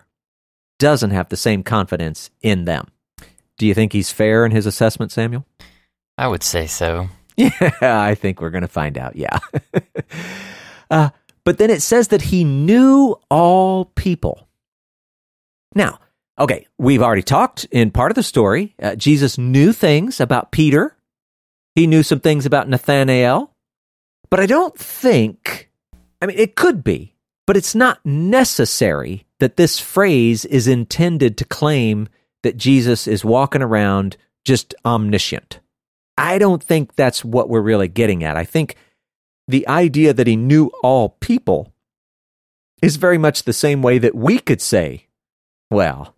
[0.80, 2.88] doesn't have the same confidence in them.
[3.60, 5.46] Do you think he's fair in his assessment, Samuel?
[6.18, 7.10] I would say so.
[7.38, 9.16] Yeah, I think we're going to find out.
[9.16, 9.38] Yeah.
[10.92, 11.12] uh,
[11.46, 14.50] but then it says that he knew all people.
[15.76, 16.00] Now,
[16.40, 18.74] Okay, we've already talked in part of the story.
[18.82, 20.96] Uh, Jesus knew things about Peter.
[21.76, 23.54] He knew some things about Nathanael.
[24.30, 25.70] But I don't think,
[26.22, 27.14] I mean, it could be,
[27.50, 32.08] but it's not necessary that this phrase is intended to claim
[32.44, 35.60] that Jesus is walking around just omniscient.
[36.16, 38.38] I don't think that's what we're really getting at.
[38.38, 38.76] I think
[39.48, 41.74] the idea that he knew all people
[42.84, 45.08] is very much the same way that we could say,
[45.72, 46.16] well,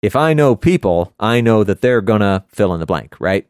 [0.00, 3.46] if I know people, I know that they're going to fill in the blank, right?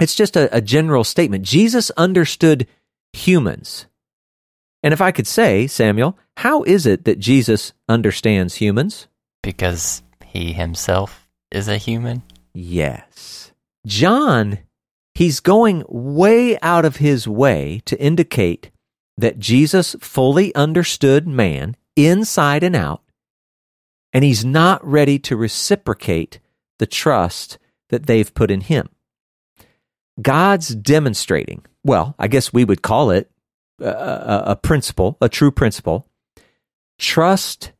[0.00, 1.44] It's just a, a, general statement.
[1.44, 2.66] Jesus understood
[3.12, 3.84] humans.
[4.84, 9.08] And if I could say, Samuel, how is it that Jesus understands humans?
[9.42, 12.22] Because he himself is a human?
[12.52, 13.52] Yes.
[13.86, 14.58] John,
[15.14, 18.70] he's going way out of his way to indicate
[19.16, 23.02] that Jesus fully understood man inside and out,
[24.12, 26.40] and he's not ready to reciprocate
[26.78, 28.90] the trust that they've put in him.
[30.20, 33.30] God's demonstrating, well, I guess we would call it
[33.80, 36.06] a, a, principle, a true principle.
[36.98, 37.72] Trust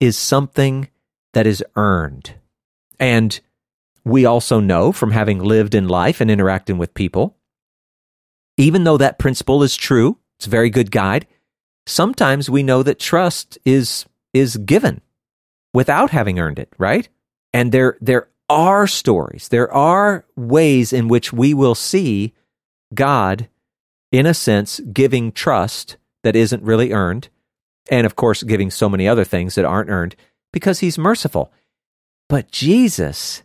[0.00, 0.88] is something
[1.32, 2.34] that is earned.
[2.98, 3.38] And
[4.04, 7.36] we also know from having lived in life and interacting with people,
[8.56, 11.26] even though that principle is true, it's a very good guide.
[11.86, 15.00] Sometimes we know that trust is is given
[15.72, 17.08] without having earned it, right?
[17.52, 22.34] And there there are stories, there are ways in which we will see
[22.94, 23.48] God
[24.12, 27.28] in a sense giving trust that isn't really earned
[27.90, 30.16] and of course giving so many other things that aren't earned
[30.52, 31.52] because he's merciful.
[32.28, 33.42] But Jesus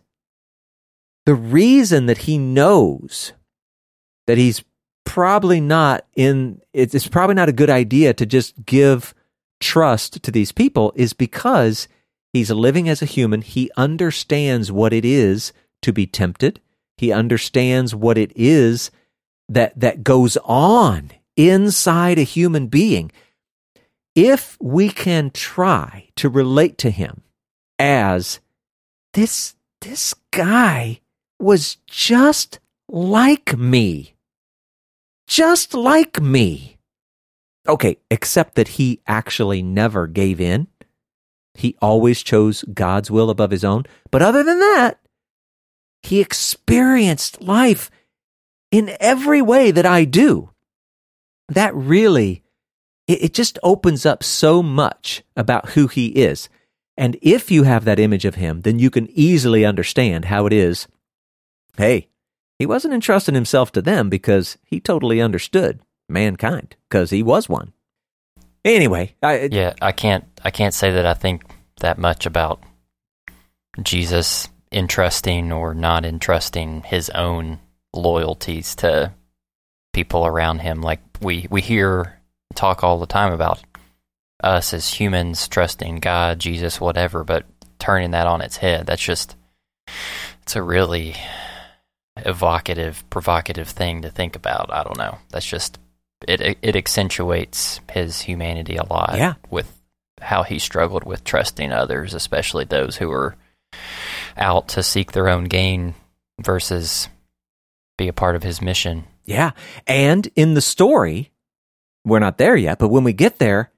[1.24, 3.32] the reason that he knows
[4.26, 4.64] that he's
[5.04, 9.14] probably not in it's probably not a good idea to just give
[9.60, 11.88] trust to these people is because
[12.32, 16.60] he's living as a human he understands what it is to be tempted
[16.96, 18.90] he understands what it is
[19.54, 23.10] that that goes on inside a human being
[24.14, 27.22] if we can try to relate to him
[27.78, 28.40] as
[29.14, 31.00] this this guy
[31.38, 34.14] was just like me
[35.32, 36.76] just like me.
[37.66, 40.66] Okay, except that he actually never gave in.
[41.54, 43.84] He always chose God's will above his own.
[44.10, 44.98] But other than that,
[46.02, 47.90] he experienced life
[48.72, 50.50] in every way that I do.
[51.48, 52.42] That really,
[53.06, 56.48] it, it, just opens up so much about who he is.
[56.96, 60.52] And if you have that image of him, then you can easily understand how it
[60.52, 60.88] is.
[61.76, 62.08] Hey,
[62.58, 67.72] he wasn't entrusting himself to them because he totally understood mankind because he was one.
[68.64, 71.42] Anyway, I, yeah, I can't I can't say that I think
[71.80, 72.62] that much about
[73.82, 77.58] Jesus entrusting or not entrusting his own
[77.94, 79.12] loyalties to
[79.92, 80.80] people around him.
[80.80, 82.18] Like we we hear
[82.54, 83.62] talk all the time about
[84.42, 87.46] us as humans trusting God, Jesus, whatever, but
[87.78, 88.86] turning that on its head.
[88.86, 89.36] That's just
[90.42, 91.14] it's a really
[92.16, 94.72] evocative, provocative thing to think about.
[94.72, 95.18] I don't know.
[95.30, 95.78] That's just
[96.26, 96.58] it.
[96.62, 99.14] It accentuates his humanity a lot.
[99.16, 99.34] Yeah.
[99.50, 99.72] With
[100.20, 103.36] how he struggled with trusting others, especially those who were
[104.36, 105.94] out to seek their own gain
[106.40, 107.08] versus
[107.96, 109.04] be a part of his mission.
[109.24, 109.52] Yeah.
[109.86, 111.32] And in the story,
[112.04, 113.72] we're not there yet, but when we get there,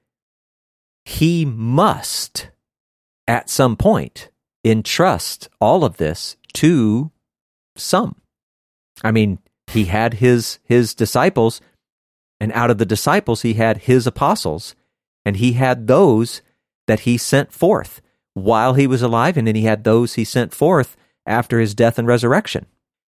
[1.03, 2.49] he must
[3.27, 4.29] at some point
[4.63, 7.11] entrust all of this to
[7.75, 8.15] some.
[9.03, 11.61] I mean, he had his his disciples,
[12.39, 14.75] and out of the disciples he had his apostles,
[15.23, 16.41] and he had those
[16.87, 18.01] that he sent forth
[18.33, 21.97] while he was alive, and then he had those he sent forth after his death
[21.99, 22.65] and resurrection.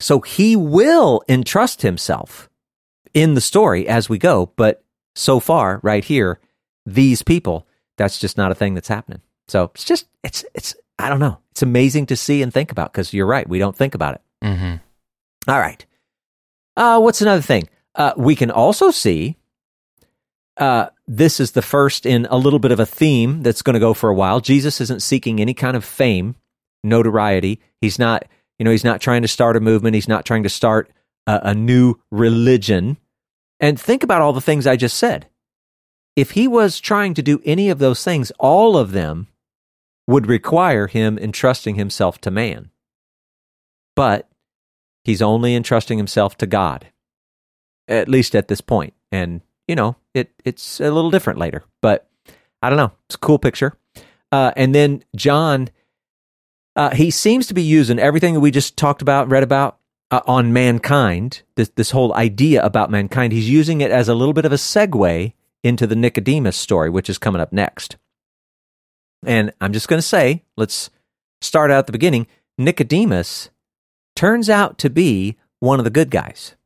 [0.01, 2.49] So he will entrust himself
[3.15, 4.83] in the story as we go, but
[5.15, 6.41] so far, right here,
[6.87, 7.67] these people,
[7.99, 9.21] that's just not a thing that's happening.
[9.49, 11.39] So it's just, it's, it's, I don't know.
[11.51, 13.49] It's amazing to see and think about because you're right.
[13.49, 14.21] We don't think about it.
[14.43, 14.77] Mm-hmm.
[15.51, 15.85] All right.
[16.77, 17.69] Uh, what's another thing?
[17.95, 19.37] Uh, we can also see
[20.57, 23.81] uh, this is the first in a little bit of a theme that's going to
[23.81, 24.41] go for a while.
[24.41, 26.37] Jesus isn't seeking any kind of fame,
[26.85, 27.61] notoriety.
[27.81, 28.25] He's not,
[28.61, 29.97] you know, he's not trying to start a movement.
[29.97, 30.93] He's not trying to start
[31.27, 32.97] a, a new religion.
[33.59, 35.27] And think about all the things I just said.
[36.15, 39.27] If he was trying to do any of those things, all of them
[40.07, 42.71] would require him entrusting himself to man.
[43.97, 44.31] But
[45.05, 46.87] He's only entrusting himself to God,
[47.89, 48.95] at least at this point.
[49.11, 52.09] And, you know, it, it's a little different later, but
[52.63, 52.93] I don't know.
[53.07, 53.73] It's a cool picture.
[54.31, 55.71] Uh, and then John,
[56.77, 59.79] uh, he seems to be using everything that we just talked about, read about
[60.11, 61.43] uh, on mankind.
[61.57, 63.33] This this whole idea about mankind.
[63.33, 67.11] He's using it as a little bit of a segue into the Nicodemus story, which
[67.11, 67.97] is coming up next.
[69.25, 70.91] And I'm just going to say, let's
[71.41, 72.27] start out at the beginning.
[72.57, 73.51] Nicodemus
[74.17, 76.57] turns out to be one of the good guys.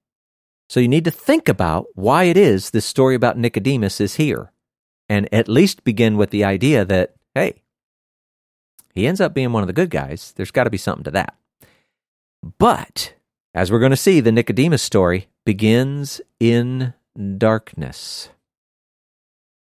[0.69, 4.53] So you need to think about why it is this story about Nicodemus is here.
[5.09, 7.63] And at least begin with the idea that, hey,
[8.95, 10.33] he ends up being one of the good guys.
[10.37, 11.37] There's got to be something to that.
[12.59, 13.15] But
[13.55, 16.95] as we're going to see, the Nicodemus story begins in
[17.39, 18.31] darkness,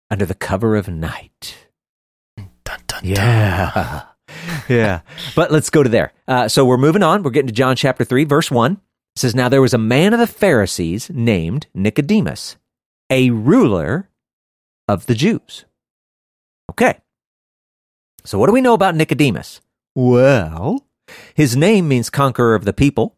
[0.10, 1.68] under the cover of night.
[2.64, 4.04] Dun, dun, Yeah.
[4.70, 5.02] yeah.
[5.36, 6.14] But let's go to there.
[6.28, 7.24] Uh, so we're moving on.
[7.24, 8.74] We're getting to John chapter 3, verse 1.
[8.74, 8.80] It
[9.20, 12.58] says, Now there was a man of the Pharisees named Nicodemus,
[13.10, 14.10] a ruler
[14.88, 15.66] of the Jews.
[16.72, 17.00] Okay.
[18.26, 19.62] So what do we know about Nicodemus?
[19.94, 20.86] Well,
[21.36, 23.16] his name means conqueror of the people.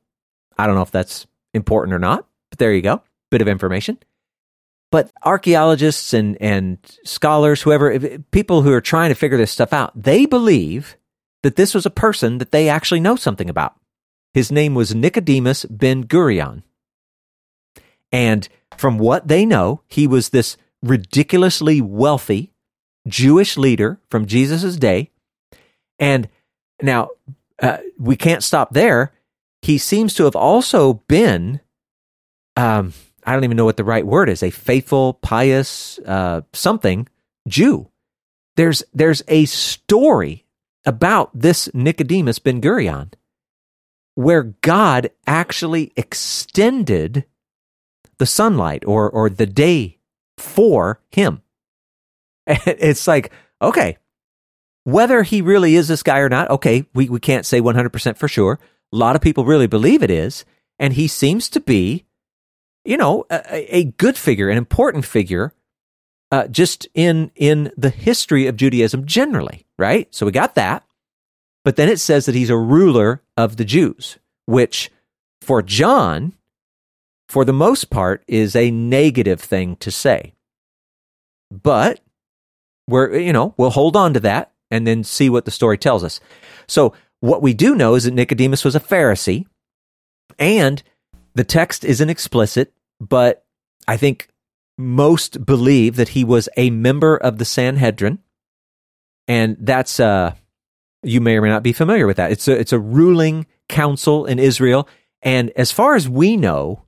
[0.57, 3.01] I don't know if that's important or not, but there you go.
[3.31, 3.97] Bit of information.
[4.91, 9.91] But archaeologists and, and scholars, whoever, people who are trying to figure this stuff out,
[9.95, 10.95] they believe
[11.43, 13.75] that this was a person that they actually know something about.
[14.33, 16.63] His name was Nicodemus ben Gurion.
[18.11, 18.47] And
[18.77, 22.53] from what they know, he was this ridiculously wealthy
[23.07, 25.11] Jewish leader from Jesus' day.
[25.99, 26.29] And
[26.81, 27.09] now
[27.61, 29.13] uh, we can't stop there.
[29.61, 31.61] He seems to have also been,
[32.55, 32.93] um,
[33.23, 37.07] I don't even know what the right word is, a faithful, pious, uh, something
[37.47, 37.89] Jew.
[38.55, 40.45] There's there's a story
[40.85, 43.13] about this Nicodemus Ben Gurion
[44.15, 47.25] where God actually extended
[48.17, 49.99] the sunlight or or the day
[50.37, 51.41] for him.
[52.65, 53.31] It's like,
[53.61, 53.97] okay,
[54.83, 58.27] whether he really is this guy or not, okay, we, we can't say 100% for
[58.29, 58.57] sure.
[58.93, 60.45] A lot of people really believe it is.
[60.79, 62.05] And he seems to be,
[62.85, 65.53] you know, a, a good figure, an important figure,
[66.31, 70.07] uh, just in, in the history of Judaism generally, right?
[70.15, 70.85] So we got that.
[71.65, 74.89] But then it says that he's a ruler of the Jews, which
[75.41, 76.33] for John,
[77.27, 80.33] for the most part, is a negative thing to say.
[81.51, 81.99] But
[82.87, 86.03] we're, you know, we'll hold on to that and then see what the story tells
[86.03, 86.19] us.
[86.67, 89.45] So, what we do know is that Nicodemus was a Pharisee,
[90.37, 90.83] and
[91.33, 93.43] the text isn't explicit, but
[93.87, 94.27] I think
[94.77, 98.19] most believe that he was a member of the Sanhedrin,
[99.27, 100.33] and that's uh,
[101.01, 102.31] you may or may not be familiar with that.
[102.31, 104.87] It's a it's a ruling council in Israel,
[105.21, 106.83] and as far as we know,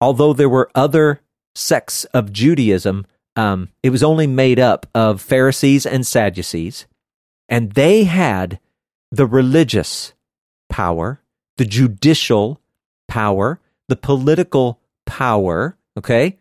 [0.00, 1.20] although there were other
[1.54, 3.06] sects of Judaism,
[3.36, 6.86] um, it was only made up of Pharisees and Sadducees,
[7.48, 8.60] and they had
[9.10, 10.12] the religious
[10.68, 11.20] power,
[11.56, 12.60] the judicial
[13.08, 15.76] power, the political power.
[15.96, 16.38] Okay.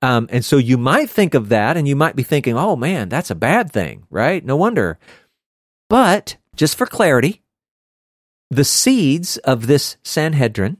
[0.00, 3.08] Um, and so you might think of that and you might be thinking, oh man,
[3.08, 4.44] that's a bad thing, right?
[4.44, 4.98] No wonder.
[5.88, 7.42] But just for clarity,
[8.50, 10.78] the seeds of this Sanhedrin,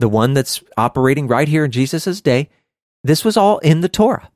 [0.00, 2.48] the one that's operating right here in Jesus' day,
[3.04, 4.30] this was all in the Torah.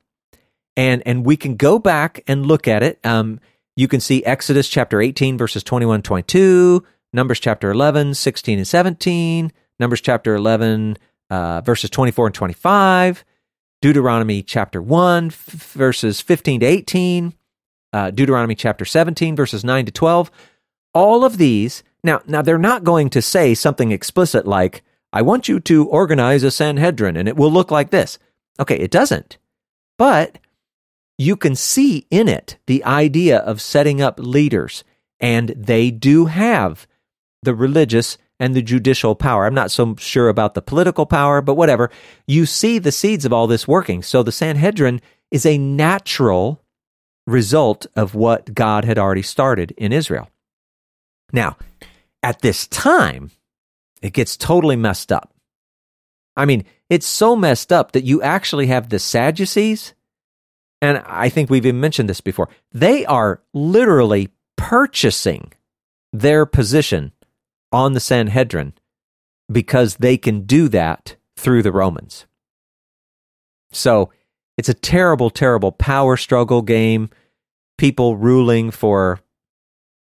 [0.77, 3.05] And, and we can go back and look at it.
[3.05, 3.41] Um,
[3.75, 9.51] you can see Exodus chapter 18, verses 21 22, Numbers chapter 11, 16 and 17,
[9.79, 10.97] Numbers chapter 11,
[11.29, 13.25] uh, verses 24 and 25,
[13.81, 17.33] Deuteronomy chapter 1, f- verses 15 to 18,
[17.93, 20.31] uh, Deuteronomy chapter 17, verses 9 to 12.
[20.93, 25.47] All of these, now, now they're not going to say something explicit like, I want
[25.47, 28.19] you to organize a Sanhedrin and it will look like this.
[28.59, 29.37] Okay, it doesn't.
[29.97, 30.39] But
[31.17, 34.83] you can see in it the idea of setting up leaders,
[35.19, 36.87] and they do have
[37.43, 39.45] the religious and the judicial power.
[39.45, 41.89] I'm not so sure about the political power, but whatever.
[42.27, 44.03] You see the seeds of all this working.
[44.03, 45.01] So the Sanhedrin
[45.31, 46.61] is a natural
[47.25, 50.29] result of what God had already started in Israel.
[51.33, 51.57] Now,
[52.21, 53.31] at this time,
[54.01, 55.33] it gets totally messed up.
[56.35, 59.93] I mean, it's so messed up that you actually have the Sadducees,
[60.81, 62.49] and I think we've even mentioned this before.
[62.71, 65.53] They are literally purchasing
[66.13, 67.13] their position
[67.71, 68.73] on the Sanhedrin
[69.51, 72.25] because they can do that through the Romans.
[73.71, 74.11] So
[74.57, 77.09] it's a terrible, terrible power struggle game.
[77.77, 79.19] People ruling for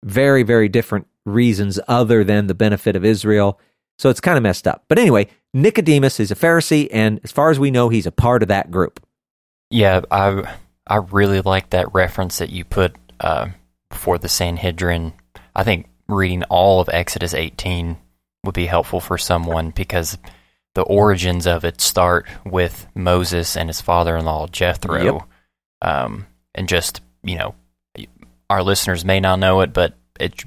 [0.05, 3.61] very, very different reasons other than the benefit of Israel.
[3.99, 4.85] So it's kind of messed up.
[4.89, 8.43] But anyway, Nicodemus is a Pharisee, and as far as we know, he's a part
[8.43, 9.01] of that group.
[9.71, 10.57] Yeah, I
[10.87, 13.49] I really like that reference that you put uh,
[13.91, 15.13] for the Sanhedrin.
[15.55, 17.99] I think reading all of Exodus 18
[18.45, 20.17] would be helpful for someone because
[20.75, 25.23] the origins of it start with Moses and his father-in-law Jethro, Yep.
[25.83, 27.55] um, and just you know,
[28.49, 30.45] our listeners may not know it, but it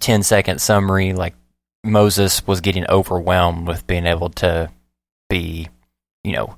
[0.00, 1.34] 10 second summary like
[1.84, 4.70] Moses was getting overwhelmed with being able to
[5.28, 5.68] be,
[6.24, 6.56] you know,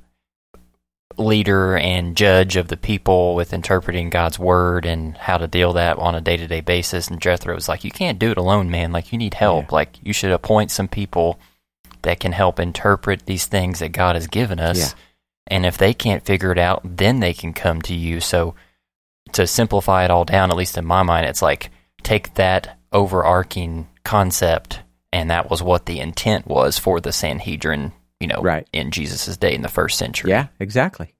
[1.18, 5.98] leader and judge of the people with interpreting God's word and how to deal that
[5.98, 7.08] on a day to day basis.
[7.08, 8.92] And Jethro was like, You can't do it alone, man.
[8.92, 9.66] Like, you need help.
[9.66, 9.74] Yeah.
[9.74, 11.38] Like, you should appoint some people
[12.02, 14.78] that can help interpret these things that God has given us.
[14.78, 15.00] Yeah.
[15.46, 18.20] And if they can't figure it out, then they can come to you.
[18.20, 18.54] So,
[19.32, 21.70] to simplify it all down, at least in my mind, it's like
[22.02, 24.80] take that overarching concept,
[25.12, 28.66] and that was what the intent was for the Sanhedrin, you know, Right.
[28.72, 30.30] in Jesus' day in the first century.
[30.30, 31.14] Yeah, exactly.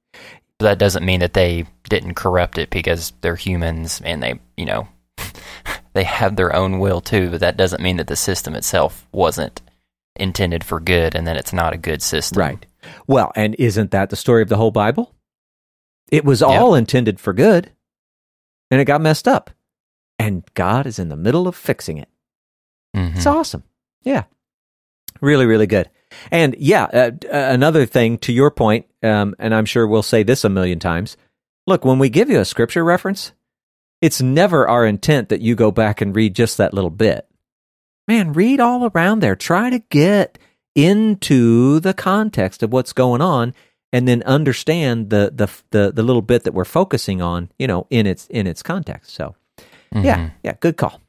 [0.58, 4.64] But that doesn't mean that they didn't corrupt it because they're humans and they, you
[4.64, 4.86] know,
[5.94, 7.30] they have their own will too.
[7.30, 9.60] But that doesn't mean that the system itself wasn't
[10.16, 12.38] intended for good and that it's not a good system.
[12.38, 12.66] Right.
[13.06, 15.12] Well, and isn't that the story of the whole Bible?
[16.10, 17.72] It was all intended for good,
[18.70, 19.50] and it got messed up.
[20.18, 22.08] And God is in the middle of fixing it.
[22.94, 23.16] Mhm.
[23.16, 23.64] It's awesome.
[24.02, 24.24] Yeah.
[25.20, 25.90] Really, really good.
[26.30, 30.22] And yeah, uh, uh, another thing to your point, um, and I'm sure we'll say
[30.22, 31.16] this a million times.
[31.66, 33.32] Look, when we give you a scripture reference,
[34.02, 37.26] it's never our intent that you go back and read just that little bit.
[38.06, 39.34] Man, read all around there.
[39.36, 40.38] Try to get
[40.74, 43.54] into the context of what's going on
[43.92, 47.86] and then understand the the the, the little bit that we're focusing on, you know,
[47.90, 49.14] in its in its context.
[49.14, 49.36] So,
[49.92, 50.32] yeah, Mhm.
[50.42, 51.00] yeah, good call.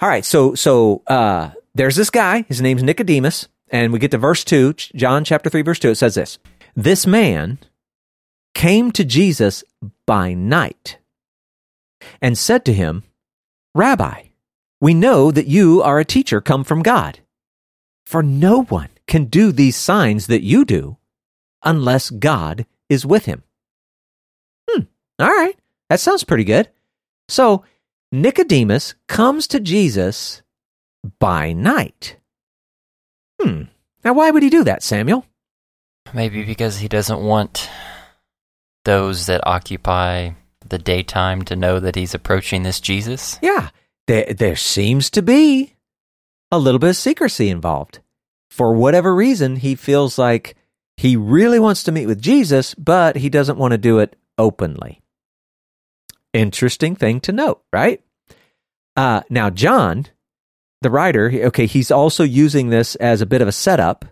[0.00, 2.42] All right, so so uh, there's this guy.
[2.48, 5.90] His name's Nicodemus, and we get to verse two, John chapter three, verse two.
[5.90, 6.38] It says this:
[6.74, 7.58] This man
[8.54, 9.62] came to Jesus
[10.06, 10.98] by night
[12.22, 13.02] and said to him,
[13.74, 14.28] Rabbi,
[14.80, 17.20] we know that you are a teacher come from God,
[18.06, 20.96] for no one can do these signs that you do
[21.62, 23.42] unless God is with him.
[24.70, 24.82] Hmm.
[25.18, 25.58] All right,
[25.90, 26.68] that sounds pretty good.
[27.28, 27.64] So
[28.12, 30.42] Nicodemus comes to Jesus
[31.18, 32.16] by night.
[33.40, 33.62] Hmm.
[34.04, 35.26] Now, why would he do that, Samuel?
[36.14, 37.68] Maybe because he doesn't want
[38.84, 40.30] those that occupy
[40.68, 43.38] the daytime to know that he's approaching this Jesus.
[43.42, 43.70] Yeah,
[44.06, 45.74] there, there seems to be
[46.50, 48.00] a little bit of secrecy involved.
[48.50, 50.56] For whatever reason, he feels like
[50.96, 55.02] he really wants to meet with Jesus, but he doesn't want to do it openly.
[56.32, 58.00] Interesting thing to note, right?
[58.96, 60.06] Uh, now, John,
[60.82, 64.04] the writer, okay, he's also using this as a bit of a setup.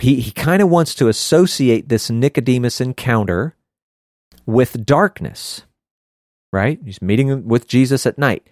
[0.00, 3.56] He, he kind of wants to associate this Nicodemus encounter
[4.44, 5.62] with darkness,
[6.52, 6.78] right?
[6.84, 8.46] He's meeting with Jesus at night.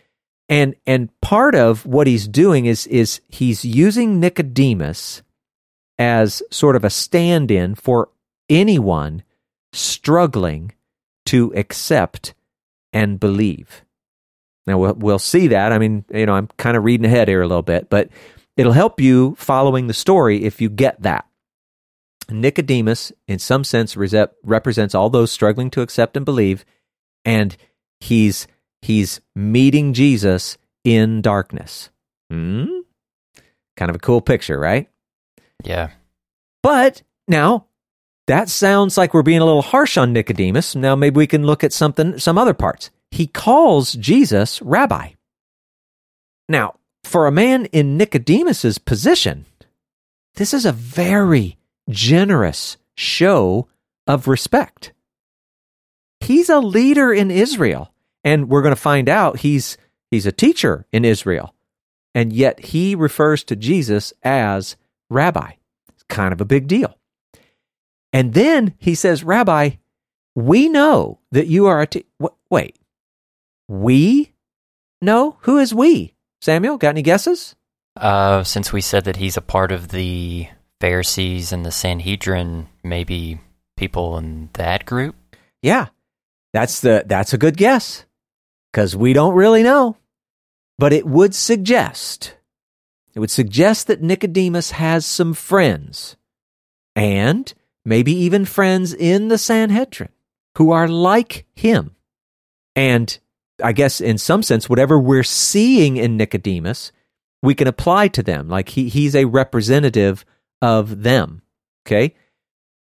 [0.48, 5.22] And and part of what he's doing is is he's using Nicodemus
[5.98, 8.10] as sort of a stand-in for
[8.50, 9.22] anyone
[9.72, 10.72] struggling
[11.26, 12.34] to accept
[12.92, 13.84] and believe.
[14.66, 15.72] Now we'll we'll see that.
[15.72, 18.08] I mean, you know, I'm kind of reading ahead here a little bit, but
[18.56, 21.26] it'll help you following the story if you get that.
[22.30, 26.64] Nicodemus, in some sense, rese- represents all those struggling to accept and believe,
[27.24, 27.56] and
[28.00, 28.46] he's
[28.80, 31.90] he's meeting Jesus in darkness.
[32.30, 32.66] Hmm?
[33.76, 34.88] Kind of a cool picture, right?
[35.62, 35.90] Yeah.
[36.62, 37.66] But now
[38.26, 40.74] that sounds like we're being a little harsh on Nicodemus.
[40.74, 42.90] Now maybe we can look at something some other parts.
[43.14, 45.10] He calls Jesus rabbi.
[46.48, 49.46] Now, for a man in Nicodemus's position,
[50.34, 51.56] this is a very
[51.88, 53.68] generous show
[54.08, 54.92] of respect.
[56.18, 57.92] He's a leader in Israel,
[58.24, 59.78] and we're going to find out he's
[60.10, 61.54] he's a teacher in Israel.
[62.16, 64.74] And yet he refers to Jesus as
[65.08, 65.52] rabbi.
[65.90, 66.98] It's kind of a big deal.
[68.12, 69.70] And then he says, Rabbi,
[70.34, 72.06] we know that you are a te-
[72.50, 72.76] wait.
[73.68, 74.32] We
[75.00, 76.14] No, who is we?
[76.40, 77.54] Samuel, got any guesses?
[77.96, 80.48] Uh, since we said that he's a part of the
[80.80, 83.40] Pharisees and the Sanhedrin, maybe
[83.76, 85.16] people in that group?
[85.62, 85.88] Yeah.
[86.52, 88.04] That's the that's a good guess.
[88.72, 89.96] Cuz we don't really know.
[90.78, 92.36] But it would suggest
[93.14, 96.16] it would suggest that Nicodemus has some friends
[96.96, 97.52] and
[97.84, 100.10] maybe even friends in the Sanhedrin
[100.58, 101.94] who are like him.
[102.74, 103.16] And
[103.64, 106.92] I guess in some sense whatever we're seeing in Nicodemus,
[107.42, 108.48] we can apply to them.
[108.48, 110.24] Like he he's a representative
[110.62, 111.42] of them.
[111.86, 112.14] Okay?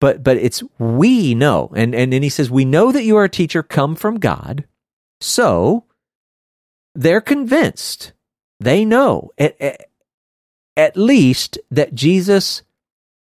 [0.01, 3.25] but but it's we know and and then he says we know that you are
[3.25, 4.63] a teacher come from god
[5.19, 5.83] so
[6.95, 8.13] they're convinced
[8.59, 9.89] they know at, at,
[10.75, 12.63] at least that Jesus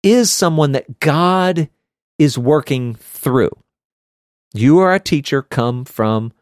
[0.03, 1.70] is someone that God
[2.18, 3.51] is working through.
[4.53, 6.32] You are a teacher come from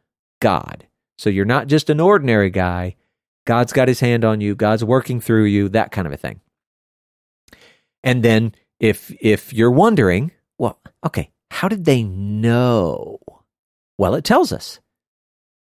[0.40, 0.87] God.
[1.18, 2.96] So you're not just an ordinary guy.
[3.44, 6.40] God's got his hand on you, God's working through you, that kind of a thing.
[8.04, 13.18] And then if if you're wondering, well, okay, how did they know?
[13.96, 14.80] Well, it tells us.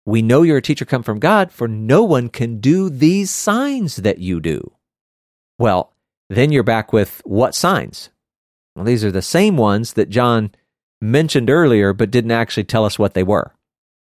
[0.08, 3.98] We know you're a teacher come from God, for no one can do these signs
[3.98, 4.74] that you do.
[5.58, 5.94] Well,
[6.30, 8.10] then you're back with what signs?
[8.76, 10.52] Well, these are the same ones that John
[11.02, 13.54] mentioned earlier, but didn't actually tell us what they were.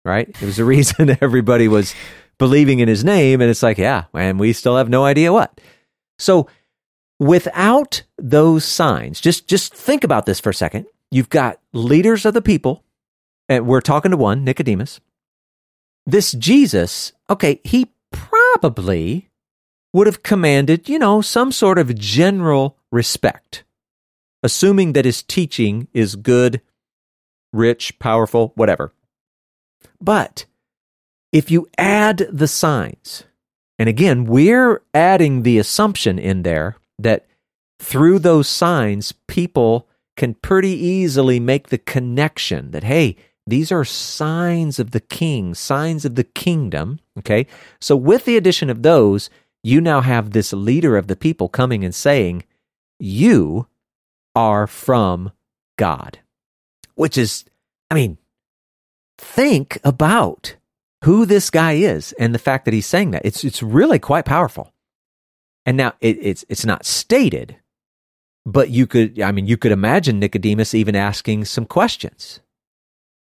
[0.06, 0.30] Right?
[0.30, 1.94] It was the reason everybody was
[2.38, 5.60] believing in his name, and it's like, yeah, and we still have no idea what.
[6.18, 6.48] So,
[7.20, 10.86] without those signs, just just think about this for a second.
[11.12, 12.84] You've got leaders of the people,
[13.48, 15.00] and we're talking to one, Nicodemus.
[16.06, 19.30] This Jesus, okay, he probably
[19.94, 23.64] would have commanded, you know, some sort of general respect,
[24.44, 26.62] assuming that his teaching is good,
[27.52, 28.92] rich, powerful, whatever.
[30.02, 30.46] But
[31.32, 33.24] if you add the signs,
[33.78, 37.26] and again, we're adding the assumption in there that
[37.80, 39.88] through those signs, people
[40.18, 43.16] can pretty easily make the connection that, hey,
[43.48, 47.00] these are signs of the king, signs of the kingdom.
[47.18, 47.48] Okay.
[47.80, 49.30] So, with the addition of those,
[49.64, 52.44] you now have this leader of the people coming and saying,
[53.00, 53.68] You
[54.36, 55.32] are from
[55.78, 56.20] God.
[56.96, 57.46] Which is,
[57.90, 58.18] I mean,
[59.20, 60.56] think about
[61.04, 63.26] who this guy is and the fact that he's saying that.
[63.26, 64.74] It's, it's really quite powerful.
[65.66, 67.58] And now it, it's, it's not stated,
[68.46, 72.40] but you could, I mean, you could imagine Nicodemus even asking some questions.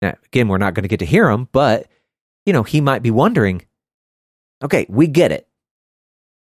[0.01, 1.87] Now, again, we're not going to get to hear him, but,
[2.45, 3.65] you know, he might be wondering,
[4.63, 5.47] okay, we get it.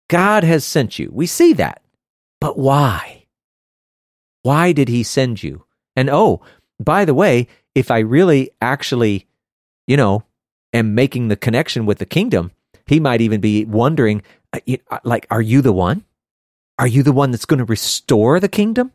[0.09, 1.09] God has sent you.
[1.13, 1.81] We see that.
[2.39, 3.27] But why?
[4.43, 5.65] Why did he send you?
[5.95, 6.41] And oh,
[6.79, 9.27] by the way, if I really actually,
[9.91, 10.23] you know,
[10.71, 12.51] am making the connection with the kingdom,
[12.85, 14.21] he might even be wondering,
[14.53, 16.05] uh, uh, like, are you the one?
[16.79, 18.93] Are you the one that's going to restore the kingdom?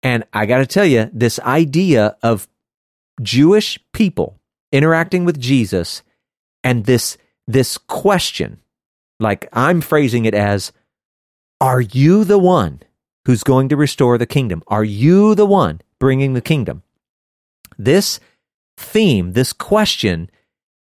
[0.00, 2.46] And I got to tell you, this idea of
[3.20, 4.38] Jewish people
[4.70, 6.04] interacting with Jesus
[6.62, 7.18] and this,
[7.48, 8.60] this question,
[9.18, 10.70] like I'm phrasing it as,
[11.60, 12.80] are you the one
[13.24, 14.62] who's going to restore the kingdom?
[14.68, 16.84] Are you the one bringing the kingdom?
[17.76, 18.20] This
[18.76, 20.30] theme, this question,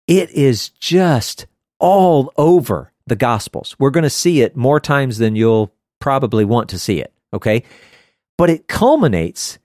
[0.07, 1.47] it is just
[1.79, 3.75] all over the Gospels.
[3.79, 7.63] We're going to see it more times than you'll probably want to see it, okay?
[8.37, 9.59] But it culminates,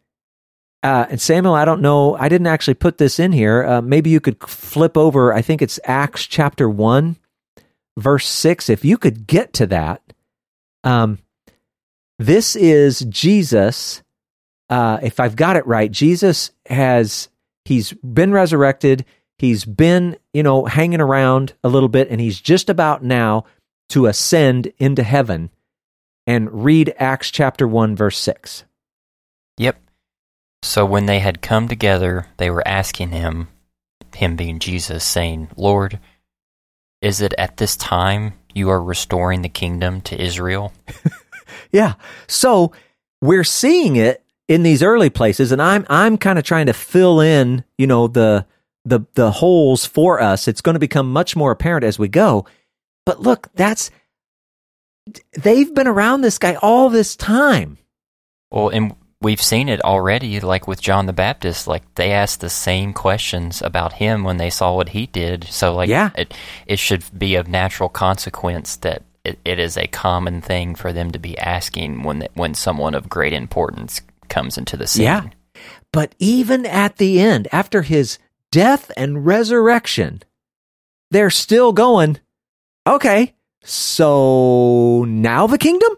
[0.83, 3.65] uh, and Samuel, I don't know, I didn't actually put this in here.
[3.65, 7.17] Uh, maybe you could flip over, I think it's Acts chapter 1,
[7.97, 8.69] verse 6.
[8.69, 10.03] If you could get to that,
[10.85, 11.19] um,
[12.19, 14.03] this is Jesus.
[14.69, 17.29] Uh, if I've got it right, Jesus has,
[17.65, 19.05] he's been resurrected
[19.43, 23.45] He's been, you know, hanging around a little bit, and he's just about now
[23.89, 25.51] to ascend into heaven.
[26.29, 28.63] And read Acts chapter 1, verse 6.
[29.59, 29.81] Yep.
[30.63, 33.49] So when they had come together, they were asking him,
[34.15, 35.99] him being Jesus, saying, Lord,
[37.01, 40.73] is it at this time you are restoring the kingdom to Israel?
[41.73, 41.95] yeah.
[42.29, 42.71] So
[43.21, 47.21] we're seeing it in these early places, and I'm I'm kind of trying to fill
[47.21, 48.47] in, you know, the
[48.85, 50.49] the the holes for us.
[50.49, 52.47] It's going to become much more apparent as we go.
[53.07, 53.91] But look, that's
[55.33, 57.79] they've been around this guy all this time.
[58.51, 61.67] Well, and we've seen it already, like with John the Baptist.
[61.67, 65.45] Like they asked the same questions about him when they saw what he did.
[65.45, 66.11] So, like, yeah.
[66.15, 66.35] it
[66.67, 71.11] it should be of natural consequence that it, it is a common thing for them
[71.13, 74.03] to be asking when when someone of great importance
[74.33, 75.05] comes into the scene.
[75.05, 75.29] Yeah.
[75.93, 78.19] But even at the end, after his
[78.51, 80.23] death and resurrection,
[81.11, 82.19] they're still going,
[82.87, 85.93] okay, so now the kingdom?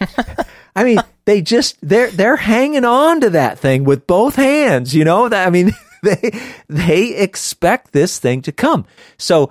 [0.76, 5.04] I mean, they just they're they're hanging on to that thing with both hands, you
[5.04, 5.28] know?
[5.30, 5.72] I mean,
[6.02, 6.32] they
[6.68, 8.86] they expect this thing to come.
[9.18, 9.50] So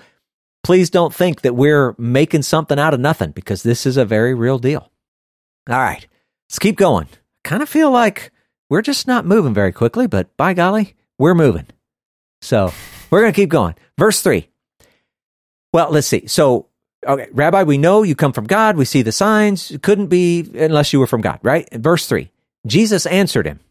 [0.64, 4.34] please don't think that we're making something out of nothing because this is a very
[4.34, 4.92] real deal.
[5.70, 6.06] All right.
[6.50, 7.08] Let's keep going.
[7.48, 8.34] Kind of feel like
[8.70, 11.66] we're just not moving very quickly, but by golly, we're moving.
[12.42, 12.74] So
[13.10, 13.76] we're going to keep going.
[13.98, 14.50] Verse 3.
[15.72, 16.28] Well, let's see.
[16.28, 16.68] So,
[17.08, 18.76] okay, Rabbi, we know you come from God.
[18.76, 19.72] We see the signs.
[19.72, 21.66] It couldn't be unless you were from God, right?
[21.72, 22.30] Verse 3.
[22.66, 23.62] Jesus answered him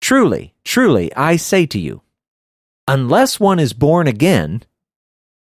[0.00, 2.00] Truly, truly, I say to you,
[2.88, 4.62] unless one is born again,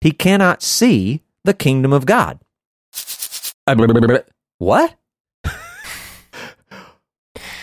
[0.00, 2.38] he cannot see the kingdom of God.
[4.56, 4.94] What?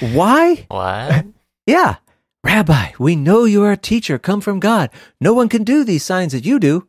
[0.02, 0.66] Why?
[0.68, 1.26] What?
[1.68, 1.98] Yeah.
[2.44, 4.90] Rabbi, we know you are a teacher come from God.
[5.22, 6.88] No one can do these signs that you do.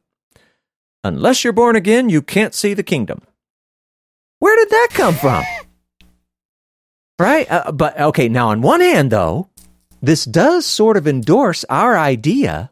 [1.04, 3.20] Unless you're born again, you can't see the kingdom.
[4.38, 5.44] Where did that come from?
[7.18, 7.46] right?
[7.50, 9.50] Uh, but okay, now on one hand, though,
[10.00, 12.70] this does sort of endorse our idea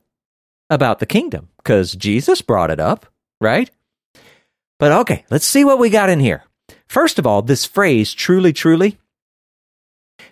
[0.71, 3.05] about the kingdom because Jesus brought it up,
[3.43, 3.71] right?
[4.79, 6.45] But okay, let's see what we got in here.
[6.89, 8.99] First of all, this phrase, truly, truly,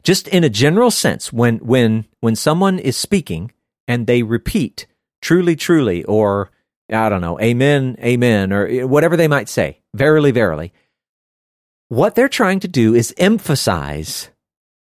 [0.03, 3.53] just in a general sense, when when when someone is speaking
[3.87, 4.87] and they repeat
[5.21, 6.51] truly, truly, or
[6.91, 10.73] I don't know, amen, amen, or eh, whatever they might say, verily, verily,
[11.89, 14.31] what they're trying to do is emphasize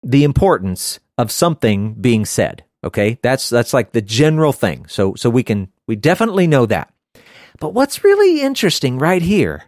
[0.03, 2.65] the importance of something being said.
[2.85, 4.87] Okay, that's that's like the general thing.
[4.89, 6.93] So so we can we definitely know that.
[7.59, 9.65] But what's really interesting right here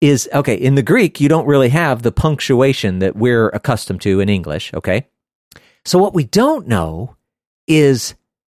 [0.00, 4.20] is okay, in the Greek, you don't really have the punctuation that we're accustomed to
[4.20, 5.06] in English, okay?
[5.84, 7.16] So what we don't know
[7.66, 8.14] is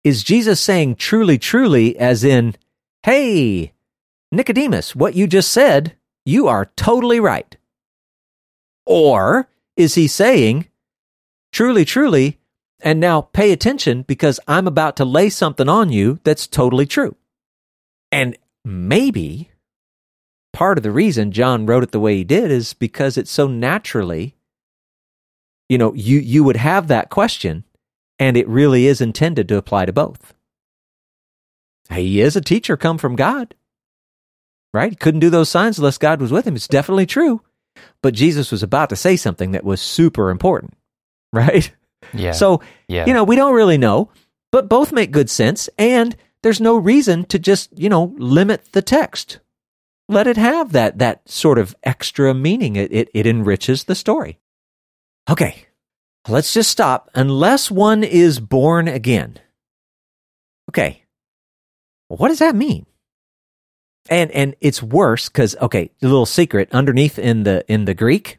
[0.05, 2.55] is Jesus saying truly, truly, as in,
[3.03, 3.73] hey,
[4.31, 7.57] Nicodemus, what you just said, you are totally right.
[8.87, 10.69] Or is he saying,
[11.51, 12.39] truly, truly,
[12.81, 17.17] and now pay attention because I'm about to lay something on you that's totally true?
[18.13, 19.51] And maybe
[20.57, 23.47] part of the reason John wrote it the way he did is because it's so
[23.47, 24.37] naturally,
[25.69, 27.65] you know, you, you would have that question
[28.19, 30.33] and it really is intended to apply to both.
[31.91, 33.55] He is a teacher come from God,
[34.73, 34.93] right?
[34.93, 36.57] He couldn't do those signs unless God was with him.
[36.57, 37.43] It's definitely true.
[38.01, 40.73] But Jesus was about to say something that was super important,
[41.35, 41.71] right?
[42.15, 42.33] Yeah.
[42.33, 43.05] So, yeah.
[43.05, 44.09] you know, we don't really know,
[44.51, 45.69] but both make good sense.
[45.77, 49.41] And there's no reason to just, you know, limit the text
[50.09, 52.77] let it have that that sort of extra meaning.
[52.77, 54.39] It, it, it enriches the story.
[55.29, 55.67] Okay,
[56.29, 57.11] let's just stop.
[57.15, 59.41] Unless one is born again.
[60.71, 61.05] Okay,
[62.09, 62.87] well, what does that mean?
[64.09, 68.39] And and it's worse because okay, a little secret underneath in the in the Greek,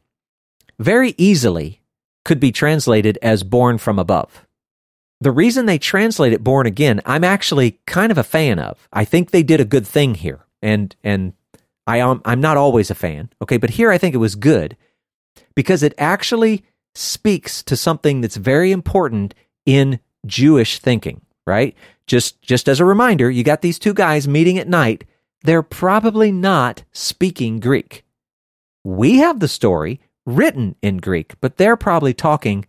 [0.80, 1.82] very easily
[2.24, 4.46] could be translated as born from above.
[5.20, 8.88] The reason they translate it born again, I'm actually kind of a fan of.
[8.94, 10.46] I think they did a good thing here.
[10.62, 11.34] And and
[11.88, 14.76] I am I'm not always a fan, okay, but here I think it was good
[15.56, 19.34] because it actually speaks to something that's very important
[19.66, 21.76] in Jewish thinking, right?
[22.06, 25.06] Just just as a reminder, you got these two guys meeting at night.
[25.44, 28.04] They're probably not speaking Greek.
[28.84, 32.66] We have the story written in Greek, but they're probably talking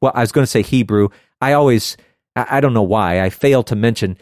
[0.00, 1.10] well, I was going to say Hebrew.
[1.40, 1.96] I always
[2.34, 4.16] I don't know why I fail to mention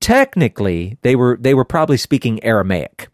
[0.00, 3.08] technically they were they were probably speaking Aramaic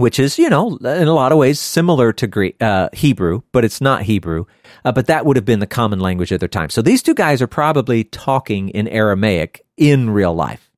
[0.00, 3.64] which is, you know, in a lot of ways similar to Greek, uh, Hebrew, but
[3.64, 4.46] it's not Hebrew.
[4.84, 6.70] Uh, but that would have been the common language at their time.
[6.70, 10.70] So these two guys are probably talking in Aramaic in real life.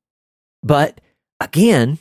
[0.62, 1.00] But
[1.40, 1.98] again,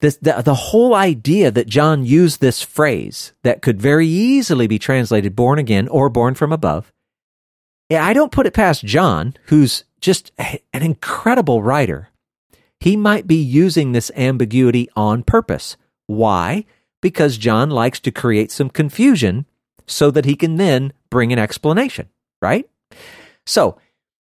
[0.00, 4.78] this, the, the whole idea that John used this phrase that could very easily be
[4.78, 6.92] translated born again or born from above,
[7.90, 12.10] I don't put it past John, who's just an incredible writer.
[12.80, 15.76] He might be using this ambiguity on purpose
[16.06, 16.64] why?
[17.00, 19.46] Because John likes to create some confusion
[19.86, 22.08] so that he can then bring an explanation,
[22.42, 22.68] right?
[23.46, 23.78] So,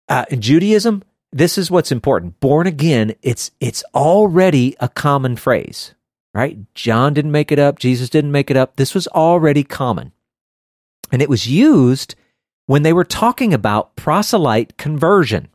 [0.07, 2.39] uh, in Judaism, this is what's important.
[2.39, 5.93] Born again, it's it's already a common phrase,
[6.33, 6.57] right?
[6.73, 8.75] John didn't make it up, Jesus didn't make it up.
[8.75, 10.11] This was already common.
[11.11, 12.15] And it was used
[12.67, 15.49] when they were talking about proselyte conversion.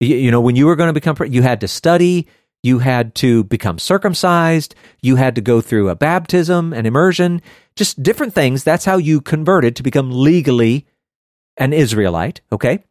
[0.00, 2.26] You, you know, when you were going to become, you had to study,
[2.62, 4.74] you had to become circumcised.
[5.00, 7.40] You had to go through a baptism, an immersion,
[7.76, 8.64] just different things.
[8.64, 10.86] That's how you converted to become legally
[11.56, 12.40] an Israelite.
[12.50, 12.84] Okay.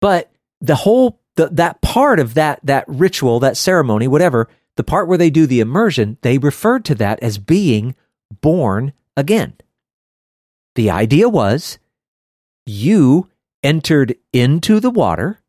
[0.00, 0.30] But
[0.60, 5.18] the whole, the, that part of that, that ritual, that ceremony, whatever, the part where
[5.18, 7.94] they do the immersion, they referred to that as being
[8.40, 9.54] born again.
[10.74, 11.78] The idea was
[12.66, 13.28] you
[13.62, 15.40] entered into the water,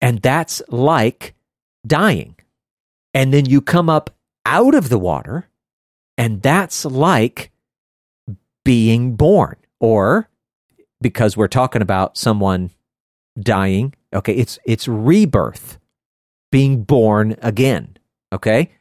[0.00, 1.34] and that's like
[1.86, 2.36] dying.
[3.14, 4.10] And then you come up
[4.44, 5.48] out of the water,
[6.16, 7.50] and that's like
[8.64, 9.56] being born.
[9.80, 10.28] Or
[11.00, 12.70] because we're talking about someone
[13.38, 15.78] dying, okay, it's it's rebirth,
[16.50, 17.96] being born again.
[18.32, 18.72] Okay?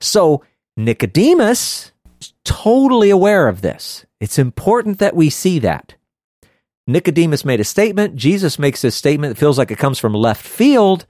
[0.00, 0.44] So
[0.76, 4.04] Nicodemus is totally aware of this.
[4.20, 5.94] It's important that we see that.
[6.86, 8.16] Nicodemus made a statement.
[8.16, 11.06] Jesus makes a statement that feels like it comes from left field,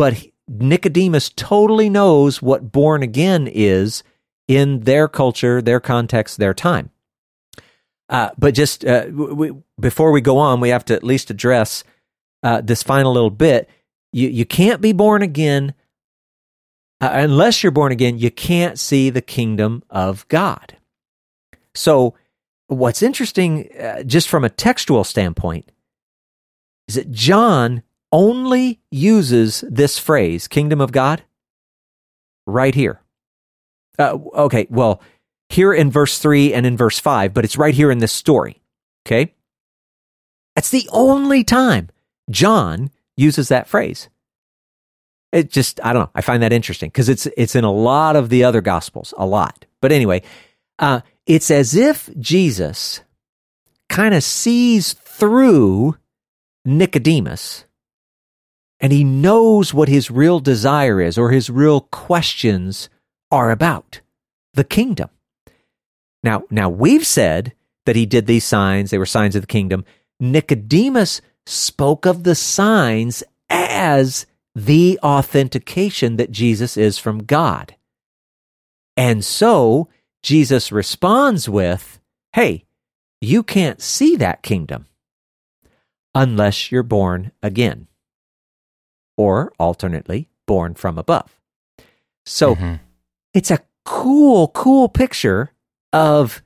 [0.00, 4.02] but Nicodemus totally knows what born again is
[4.48, 6.88] in their culture, their context, their time.
[8.08, 11.84] Uh, but just uh, we, before we go on, we have to at least address
[12.42, 13.68] uh, this final little bit.
[14.10, 15.74] You, you can't be born again
[17.02, 18.16] uh, unless you're born again.
[18.16, 20.78] You can't see the kingdom of God.
[21.74, 22.14] So,
[22.68, 25.70] what's interesting, uh, just from a textual standpoint,
[26.88, 27.82] is that John
[28.12, 31.22] only uses this phrase, kingdom of God,
[32.46, 33.00] right here.
[33.98, 35.02] Uh, okay, well,
[35.48, 38.62] here in verse 3 and in verse 5, but it's right here in this story.
[39.06, 39.34] Okay?
[40.54, 41.88] That's the only time
[42.30, 44.08] John uses that phrase.
[45.32, 46.10] It just, I don't know.
[46.14, 49.26] I find that interesting because it's, it's in a lot of the other gospels, a
[49.26, 49.64] lot.
[49.80, 50.22] But anyway,
[50.78, 53.02] uh, it's as if Jesus
[53.88, 55.96] kind of sees through
[56.64, 57.64] Nicodemus
[58.80, 62.88] and he knows what his real desire is or his real questions
[63.30, 64.00] are about
[64.54, 65.10] the kingdom.
[66.22, 67.52] Now, now we've said
[67.86, 69.84] that he did these signs, they were signs of the kingdom.
[70.18, 77.76] Nicodemus spoke of the signs as the authentication that Jesus is from God.
[78.96, 79.88] And so
[80.22, 82.00] Jesus responds with,
[82.32, 82.64] Hey,
[83.20, 84.86] you can't see that kingdom
[86.14, 87.86] unless you're born again
[89.20, 91.38] or alternately, born from above.
[92.24, 92.76] So mm-hmm.
[93.34, 95.52] it's a cool, cool picture
[95.92, 96.42] of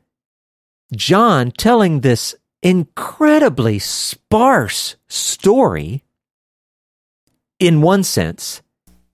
[0.97, 6.03] John telling this incredibly sparse story
[7.61, 8.61] in one sense,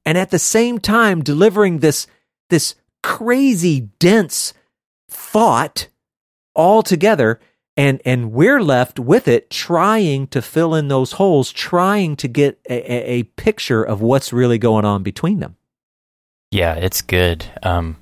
[0.06, 2.06] and at the same time delivering this,
[2.48, 4.54] this crazy, dense
[5.10, 5.88] thought
[6.54, 7.38] all together
[7.76, 12.58] and and we're left with it trying to fill in those holes trying to get
[12.68, 15.56] a, a picture of what's really going on between them.
[16.50, 17.44] Yeah it's good.
[17.62, 17.96] Um,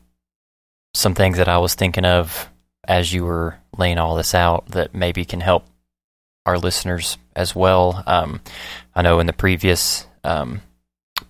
[0.95, 2.49] some things that i was thinking of
[2.85, 5.67] as you were laying all this out that maybe can help
[6.47, 8.03] our listeners as well.
[8.07, 8.41] Um,
[8.95, 10.63] i know in the previous um,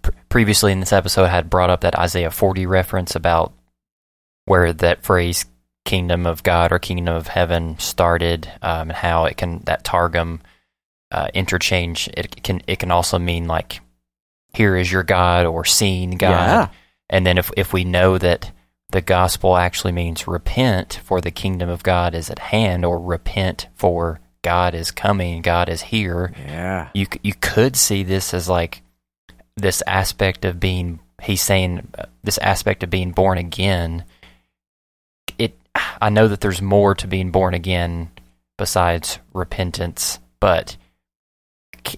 [0.03, 3.53] pr- previously in this episode I had brought up that isaiah 40 reference about
[4.45, 5.45] where that phrase
[5.89, 10.43] kingdom of God or kingdom of heaven started, um, and how it can that targum
[11.11, 12.11] uh, interchange.
[12.15, 13.81] It can it can also mean like
[14.53, 16.31] here is your God or seeing God.
[16.31, 16.69] Yeah.
[17.09, 18.53] And then if if we know that
[18.91, 23.69] the gospel actually means repent for the kingdom of God is at hand or repent
[23.75, 26.35] for God is coming, God is here.
[26.37, 26.91] Yeah.
[26.93, 28.83] You you could see this as like
[29.57, 34.05] this aspect of being he's saying uh, this aspect of being born again
[36.01, 38.11] I know that there's more to being born again
[38.57, 40.77] besides repentance, but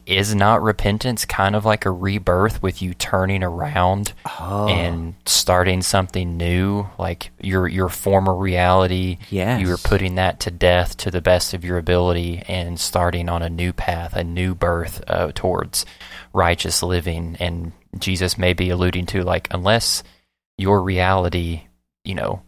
[0.07, 4.69] is not repentance kind of like a rebirth with you turning around oh.
[4.69, 9.61] and starting something new like your your former reality yes.
[9.61, 13.51] you're putting that to death to the best of your ability and starting on a
[13.51, 15.85] new path a new birth uh, towards
[16.33, 20.03] righteous living and Jesus may be alluding to like unless
[20.57, 21.63] your reality
[22.05, 22.43] you know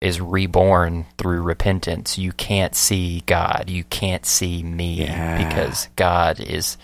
[0.00, 3.64] is reborn through repentance, you can't see God.
[3.68, 5.48] You can't see me yeah.
[5.48, 6.76] because God is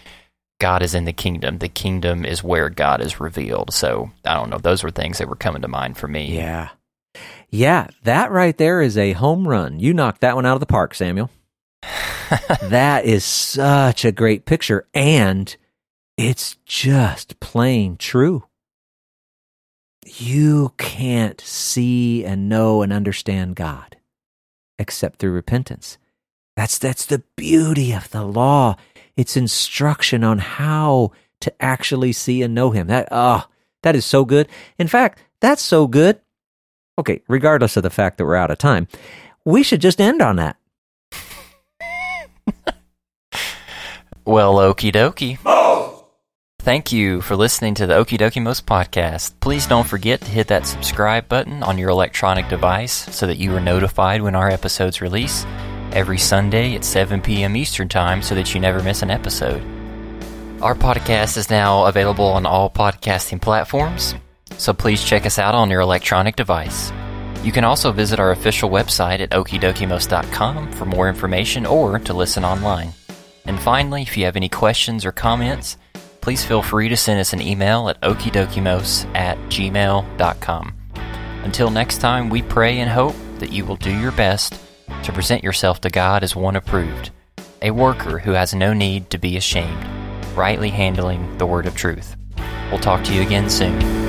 [0.59, 1.59] God is in the kingdom.
[1.59, 3.75] The kingdom is where God is revealed.
[3.75, 4.59] So I don't know.
[4.59, 6.37] Those were things that were coming to mind for me.
[6.37, 6.71] Yeah.
[7.51, 9.79] Yeah, that right there is a home run.
[9.79, 11.31] You knocked that one out of the park, Samuel.
[12.63, 14.87] that is such a great picture.
[14.95, 15.55] And
[16.17, 18.45] it's just plain true
[20.07, 23.97] you can't see and know and understand God
[24.79, 25.99] except through repentance.
[26.57, 28.77] That's that's the beauty of the law.
[29.17, 32.89] It's instruction on how to actually see and know him.
[32.89, 33.47] That oh,
[33.83, 34.49] that is so good.
[34.79, 36.21] In fact, that's so good.
[36.99, 38.87] Okay, regardless of the fact that we're out of time,
[39.45, 40.57] we should just end on that.
[44.25, 45.39] well, okie dokie.
[45.47, 45.72] Oh!
[46.63, 49.33] Thank you for listening to the Okie Dokie Most podcast.
[49.41, 53.53] Please don't forget to hit that subscribe button on your electronic device so that you
[53.57, 55.45] are notified when our episodes release
[55.91, 57.57] every Sunday at 7 p.m.
[57.57, 59.61] Eastern Time so that you never miss an episode.
[60.63, 64.15] Our podcast is now available on all podcasting platforms,
[64.57, 66.93] so please check us out on your electronic device.
[67.43, 72.45] You can also visit our official website at okidokiemos.com for more information or to listen
[72.45, 72.93] online.
[73.47, 75.77] And finally, if you have any questions or comments,
[76.23, 80.75] please feel free to send us an email at okidokimos at gmail.com.
[81.45, 84.55] Until next time, we pray and hope that you will do your best
[85.03, 87.11] to present yourself to God as one approved,
[87.61, 89.85] a worker who has no need to be ashamed,
[90.35, 92.17] rightly handling the word of truth.
[92.71, 94.02] We'll talk to you again soon.